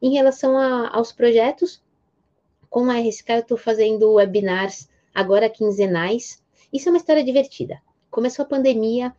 Em 0.00 0.14
relação 0.14 0.56
a, 0.56 0.88
aos 0.94 1.12
projetos, 1.12 1.82
com 2.70 2.90
a 2.90 2.98
RSK 2.98 3.30
eu 3.30 3.38
estou 3.40 3.56
fazendo 3.56 4.12
webinars 4.12 4.88
agora 5.14 5.50
quinzenais. 5.50 6.42
Isso 6.72 6.88
é 6.88 6.92
uma 6.92 6.98
história 6.98 7.22
divertida. 7.22 7.80
Começou 8.10 8.44
a 8.44 8.48
pandemia, 8.48 9.14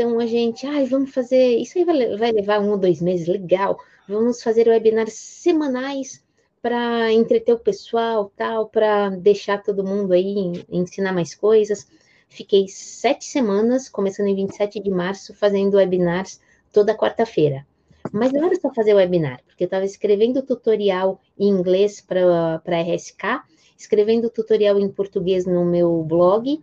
então 0.00 0.18
a 0.18 0.24
gente, 0.24 0.66
ai, 0.66 0.86
vamos 0.86 1.12
fazer, 1.12 1.58
isso 1.58 1.76
aí 1.76 1.84
vai, 1.84 2.16
vai 2.16 2.32
levar 2.32 2.58
um 2.62 2.70
ou 2.70 2.78
dois 2.78 3.02
meses, 3.02 3.28
legal. 3.28 3.78
Vamos 4.08 4.42
fazer 4.42 4.66
webinars 4.66 5.12
semanais 5.12 6.24
para 6.62 7.12
entreter 7.12 7.54
o 7.54 7.58
pessoal, 7.58 8.32
tal, 8.34 8.70
para 8.70 9.10
deixar 9.10 9.62
todo 9.62 9.84
mundo 9.84 10.14
aí 10.14 10.64
ensinar 10.70 11.12
mais 11.12 11.34
coisas. 11.34 11.86
Fiquei 12.30 12.66
sete 12.66 13.26
semanas, 13.26 13.90
começando 13.90 14.28
em 14.28 14.34
27 14.34 14.80
de 14.80 14.88
março, 14.88 15.34
fazendo 15.34 15.76
webinars 15.76 16.40
toda 16.72 16.96
quarta-feira. 16.96 17.66
Mas 18.10 18.32
não 18.32 18.46
era 18.46 18.58
só 18.58 18.72
fazer 18.72 18.94
webinar, 18.94 19.42
porque 19.44 19.64
eu 19.64 19.66
estava 19.66 19.84
escrevendo 19.84 20.40
tutorial 20.40 21.20
em 21.38 21.48
inglês 21.48 22.00
para 22.00 22.62
a 22.64 22.80
RSK, 22.80 23.42
escrevendo 23.76 24.30
tutorial 24.30 24.80
em 24.80 24.88
português 24.88 25.44
no 25.44 25.62
meu 25.62 26.02
blog, 26.04 26.58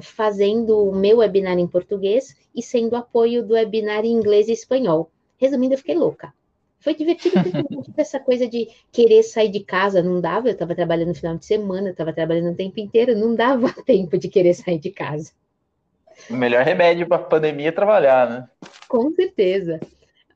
fazendo 0.00 0.78
o 0.88 0.94
meu 0.94 1.18
webinar 1.18 1.58
em 1.58 1.66
português 1.66 2.36
e 2.54 2.62
sendo 2.62 2.96
apoio 2.96 3.42
do 3.42 3.54
webinar 3.54 4.04
em 4.04 4.12
inglês 4.12 4.48
e 4.48 4.52
espanhol. 4.52 5.10
Resumindo, 5.38 5.74
eu 5.74 5.78
fiquei 5.78 5.94
louca. 5.94 6.32
Foi 6.80 6.94
divertido 6.94 7.42
porque 7.42 7.90
essa 8.00 8.18
coisa 8.18 8.48
de 8.48 8.68
querer 8.90 9.22
sair 9.22 9.48
de 9.48 9.60
casa 9.60 10.02
não 10.02 10.20
dava. 10.20 10.48
Eu 10.48 10.52
estava 10.52 10.74
trabalhando 10.74 11.08
no 11.08 11.14
final 11.14 11.36
de 11.36 11.44
semana, 11.44 11.90
estava 11.90 12.12
trabalhando 12.12 12.52
o 12.52 12.56
tempo 12.56 12.80
inteiro, 12.80 13.16
não 13.16 13.34
dava 13.34 13.72
tempo 13.84 14.16
de 14.18 14.28
querer 14.28 14.54
sair 14.54 14.78
de 14.78 14.90
casa. 14.90 15.32
O 16.28 16.34
melhor 16.34 16.64
remédio 16.64 17.06
para 17.06 17.16
a 17.16 17.26
pandemia 17.26 17.68
é 17.68 17.72
trabalhar, 17.72 18.28
né? 18.28 18.48
Com 18.88 19.10
certeza. 19.14 19.80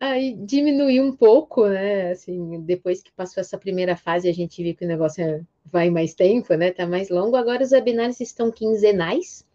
Aí 0.00 0.34
diminuiu 0.34 1.04
um 1.04 1.16
pouco, 1.16 1.66
né? 1.66 2.10
Assim, 2.10 2.60
depois 2.60 3.02
que 3.02 3.12
passou 3.12 3.40
essa 3.40 3.56
primeira 3.56 3.96
fase, 3.96 4.28
a 4.28 4.34
gente 4.34 4.62
viu 4.62 4.74
que 4.74 4.84
o 4.84 4.88
negócio 4.88 5.24
é, 5.24 5.40
vai 5.64 5.90
mais 5.90 6.14
tempo, 6.14 6.54
né? 6.54 6.72
Tá 6.72 6.86
mais 6.86 7.08
longo. 7.08 7.36
Agora 7.36 7.62
os 7.62 7.72
webinars 7.72 8.20
estão 8.20 8.50
quinzenais. 8.50 9.46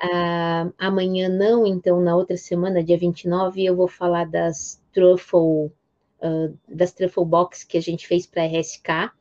Ah, 0.00 0.70
amanhã 0.78 1.28
não, 1.28 1.66
então 1.66 2.00
na 2.00 2.14
outra 2.14 2.36
semana, 2.36 2.84
dia 2.84 2.98
29, 2.98 3.64
eu 3.64 3.74
vou 3.74 3.88
falar 3.88 4.26
das 4.26 4.80
Truffle 4.92 5.72
uh, 6.22 6.56
das 6.68 6.92
Truffle 6.92 7.24
Box 7.24 7.64
que 7.64 7.76
a 7.78 7.82
gente 7.82 8.06
fez 8.06 8.26
para 8.26 8.42
a 8.42 8.46
RSK. 8.46 9.12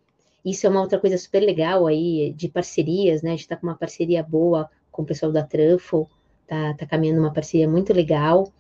Isso 0.46 0.66
é 0.66 0.70
uma 0.70 0.82
outra 0.82 1.00
coisa 1.00 1.18
super 1.18 1.42
legal 1.42 1.88
aí, 1.88 2.34
de 2.36 2.48
parcerias, 2.48 3.22
né? 3.22 3.32
A 3.32 3.34
gente 3.34 3.42
está 3.42 3.56
com 3.56 3.68
uma 3.68 3.78
parceria 3.78 4.24
boa 4.24 4.70
com 4.92 5.02
o 5.02 5.06
pessoal 5.06 5.32
da 5.32 5.44
Truffle, 5.44 6.06
tá, 6.48 6.74
tá 6.74 6.86
caminhando 6.86 7.20
uma 7.20 7.34
parceria 7.34 7.68
muito 7.68 7.94
legal. 7.94 8.52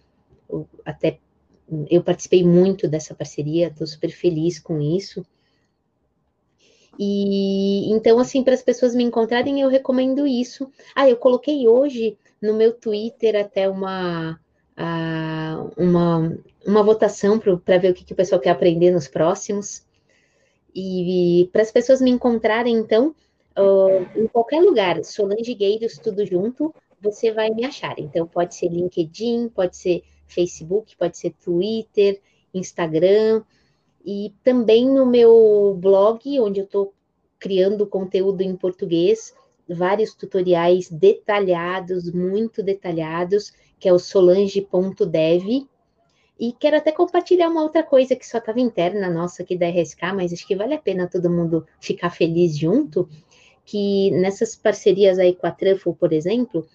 Até 0.85 1.19
eu 1.89 2.03
participei 2.03 2.43
muito 2.43 2.87
dessa 2.87 3.13
parceria, 3.13 3.67
estou 3.67 3.85
super 3.85 4.09
feliz 4.09 4.59
com 4.59 4.81
isso. 4.81 5.25
E 6.99 7.91
então, 7.91 8.19
assim, 8.19 8.43
para 8.43 8.53
as 8.53 8.61
pessoas 8.61 8.95
me 8.95 9.03
encontrarem, 9.03 9.61
eu 9.61 9.69
recomendo 9.69 10.25
isso. 10.25 10.71
Ah, 10.95 11.07
eu 11.07 11.17
coloquei 11.17 11.67
hoje 11.67 12.17
no 12.41 12.53
meu 12.53 12.73
Twitter 12.73 13.35
até 13.35 13.69
uma, 13.69 14.39
uma, 15.77 16.37
uma 16.65 16.83
votação 16.83 17.39
para 17.39 17.77
ver 17.77 17.91
o 17.91 17.93
que, 17.93 18.03
que 18.03 18.13
o 18.13 18.15
pessoal 18.15 18.41
quer 18.41 18.51
aprender 18.51 18.91
nos 18.91 19.07
próximos. 19.07 19.85
E, 20.73 21.41
e 21.41 21.47
para 21.47 21.61
as 21.61 21.71
pessoas 21.71 22.01
me 22.01 22.09
encontrarem, 22.09 22.75
então, 22.75 23.15
uh, 23.57 24.19
em 24.19 24.27
qualquer 24.27 24.61
lugar, 24.61 25.03
Solange 25.03 25.53
Gueiros, 25.53 25.97
tudo 25.97 26.25
junto, 26.25 26.73
você 27.01 27.31
vai 27.31 27.49
me 27.49 27.65
achar. 27.65 27.95
Então, 27.99 28.27
pode 28.27 28.55
ser 28.55 28.69
LinkedIn, 28.69 29.49
pode 29.49 29.75
ser 29.77 30.03
Facebook, 30.27 30.95
pode 30.97 31.17
ser 31.17 31.33
Twitter, 31.33 32.21
Instagram, 32.53 33.43
e 34.05 34.33
também 34.43 34.87
no 34.87 35.05
meu 35.05 35.77
blog, 35.79 36.39
onde 36.39 36.61
eu 36.61 36.65
estou 36.65 36.93
criando 37.39 37.85
conteúdo 37.85 38.41
em 38.41 38.55
português, 38.55 39.33
vários 39.67 40.13
tutoriais 40.15 40.89
detalhados, 40.89 42.11
muito 42.11 42.63
detalhados, 42.63 43.53
que 43.79 43.87
é 43.87 43.93
o 43.93 43.99
solange.dev. 43.99 45.67
E 46.39 46.53
quero 46.53 46.77
até 46.77 46.91
compartilhar 46.91 47.49
uma 47.49 47.63
outra 47.63 47.83
coisa 47.83 48.15
que 48.15 48.25
só 48.25 48.37
estava 48.37 48.59
interna 48.59 49.09
nossa 49.09 49.43
aqui 49.43 49.57
da 49.57 49.67
RSK, 49.67 50.13
mas 50.15 50.31
acho 50.31 50.47
que 50.47 50.55
vale 50.55 50.75
a 50.75 50.79
pena 50.79 51.09
todo 51.09 51.29
mundo 51.29 51.65
ficar 51.79 52.11
feliz 52.11 52.57
junto, 52.57 53.09
que 53.65 54.11
nessas 54.11 54.55
parcerias 54.55 55.19
aí 55.19 55.35
com 55.35 55.47
a 55.47 55.51
Truffle, 55.51 55.95
por 55.95 56.13
exemplo, 56.13 56.65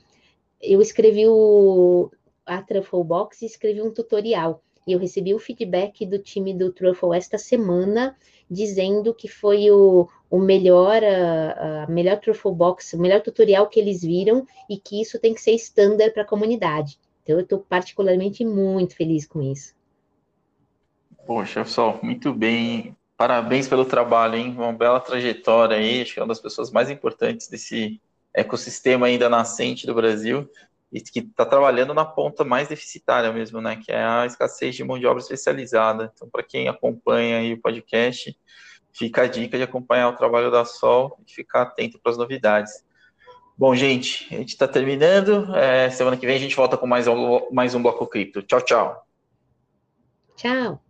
eu 0.60 0.80
escrevi 0.80 1.26
o, 1.26 2.10
a 2.46 2.62
Truffle 2.62 3.05
Box 3.05 3.42
e 3.42 3.46
escrevi 3.46 3.81
um 3.81 3.92
tutorial. 3.92 4.62
E 4.87 4.92
eu 4.92 4.98
recebi 4.98 5.33
o 5.33 5.38
feedback 5.38 6.05
do 6.05 6.18
time 6.18 6.52
do 6.52 6.72
Truffle 6.72 7.16
esta 7.16 7.38
semana, 7.38 8.16
dizendo 8.50 9.14
que 9.14 9.28
foi 9.28 9.70
o, 9.70 10.09
o 10.28 10.38
melhor, 10.38 11.02
a, 11.05 11.85
a 11.85 11.87
melhor 11.87 12.18
Truffle 12.18 12.52
Box, 12.52 12.94
o 12.94 13.00
melhor 13.00 13.20
tutorial 13.20 13.68
que 13.68 13.78
eles 13.78 14.02
viram 14.02 14.46
e 14.68 14.76
que 14.76 15.00
isso 15.00 15.18
tem 15.20 15.35
que 15.35 15.40
ser 15.40 15.52
standard 15.52 16.12
para 16.12 16.22
a 16.22 16.26
comunidade. 16.26 16.98
Então, 17.22 17.37
eu 17.37 17.42
estou 17.42 17.61
particularmente 17.61 18.44
muito 18.44 18.96
feliz 18.96 19.26
com 19.26 19.40
isso. 19.40 19.74
Poxa, 21.24 21.62
pessoal, 21.62 22.00
muito 22.02 22.33
bem. 22.33 22.96
Parabéns 23.16 23.68
pelo 23.68 23.85
trabalho, 23.85 24.35
hein? 24.35 24.52
Uma 24.59 24.72
bela 24.72 24.98
trajetória 24.98 25.76
aí. 25.76 26.02
Acho 26.02 26.14
que 26.14 26.18
é 26.18 26.22
uma 26.22 26.28
das 26.28 26.40
pessoas 26.40 26.72
mais 26.72 26.90
importantes 26.90 27.46
desse 27.46 28.00
ecossistema 28.35 29.07
ainda 29.07 29.28
nascente 29.28 29.87
do 29.87 29.94
Brasil 29.94 30.48
e 30.92 31.00
que 31.00 31.20
está 31.20 31.46
trabalhando 31.46 31.94
na 31.94 32.05
ponta 32.05 32.44
mais 32.44 32.68
deficitária 32.68 33.33
mesmo, 33.33 33.61
né? 33.61 33.76
Que 33.76 33.90
é 33.90 34.05
a 34.05 34.26
escassez 34.26 34.74
de 34.74 34.85
mão 34.85 34.98
de 34.98 35.07
obra 35.07 35.22
especializada. 35.22 36.12
Então, 36.14 36.28
para 36.28 36.42
quem 36.42 36.68
acompanha 36.68 37.38
aí 37.38 37.55
o 37.55 37.61
podcast, 37.61 38.37
fica 38.92 39.22
a 39.22 39.26
dica 39.26 39.57
de 39.57 39.64
acompanhar 39.64 40.11
o 40.11 40.16
trabalho 40.16 40.50
da 40.50 40.66
Sol 40.66 41.18
e 41.26 41.33
ficar 41.33 41.62
atento 41.62 41.98
para 41.98 42.12
as 42.12 42.18
novidades. 42.18 42.85
Bom, 43.57 43.74
gente, 43.74 44.26
a 44.35 44.38
gente 44.38 44.50
está 44.50 44.68
terminando. 44.68 45.55
É, 45.57 45.88
semana 45.88 46.16
que 46.16 46.26
vem 46.26 46.37
a 46.37 46.40
gente 46.40 46.57
volta 46.57 46.76
com 46.76 46.87
mais 46.87 47.07
um, 47.07 47.50
mais 47.50 47.74
um 47.74 47.83
Bloco 47.83 48.07
Cripto. 48.07 48.42
Tchau, 48.42 48.61
tchau. 48.61 49.07
Tchau. 50.37 50.83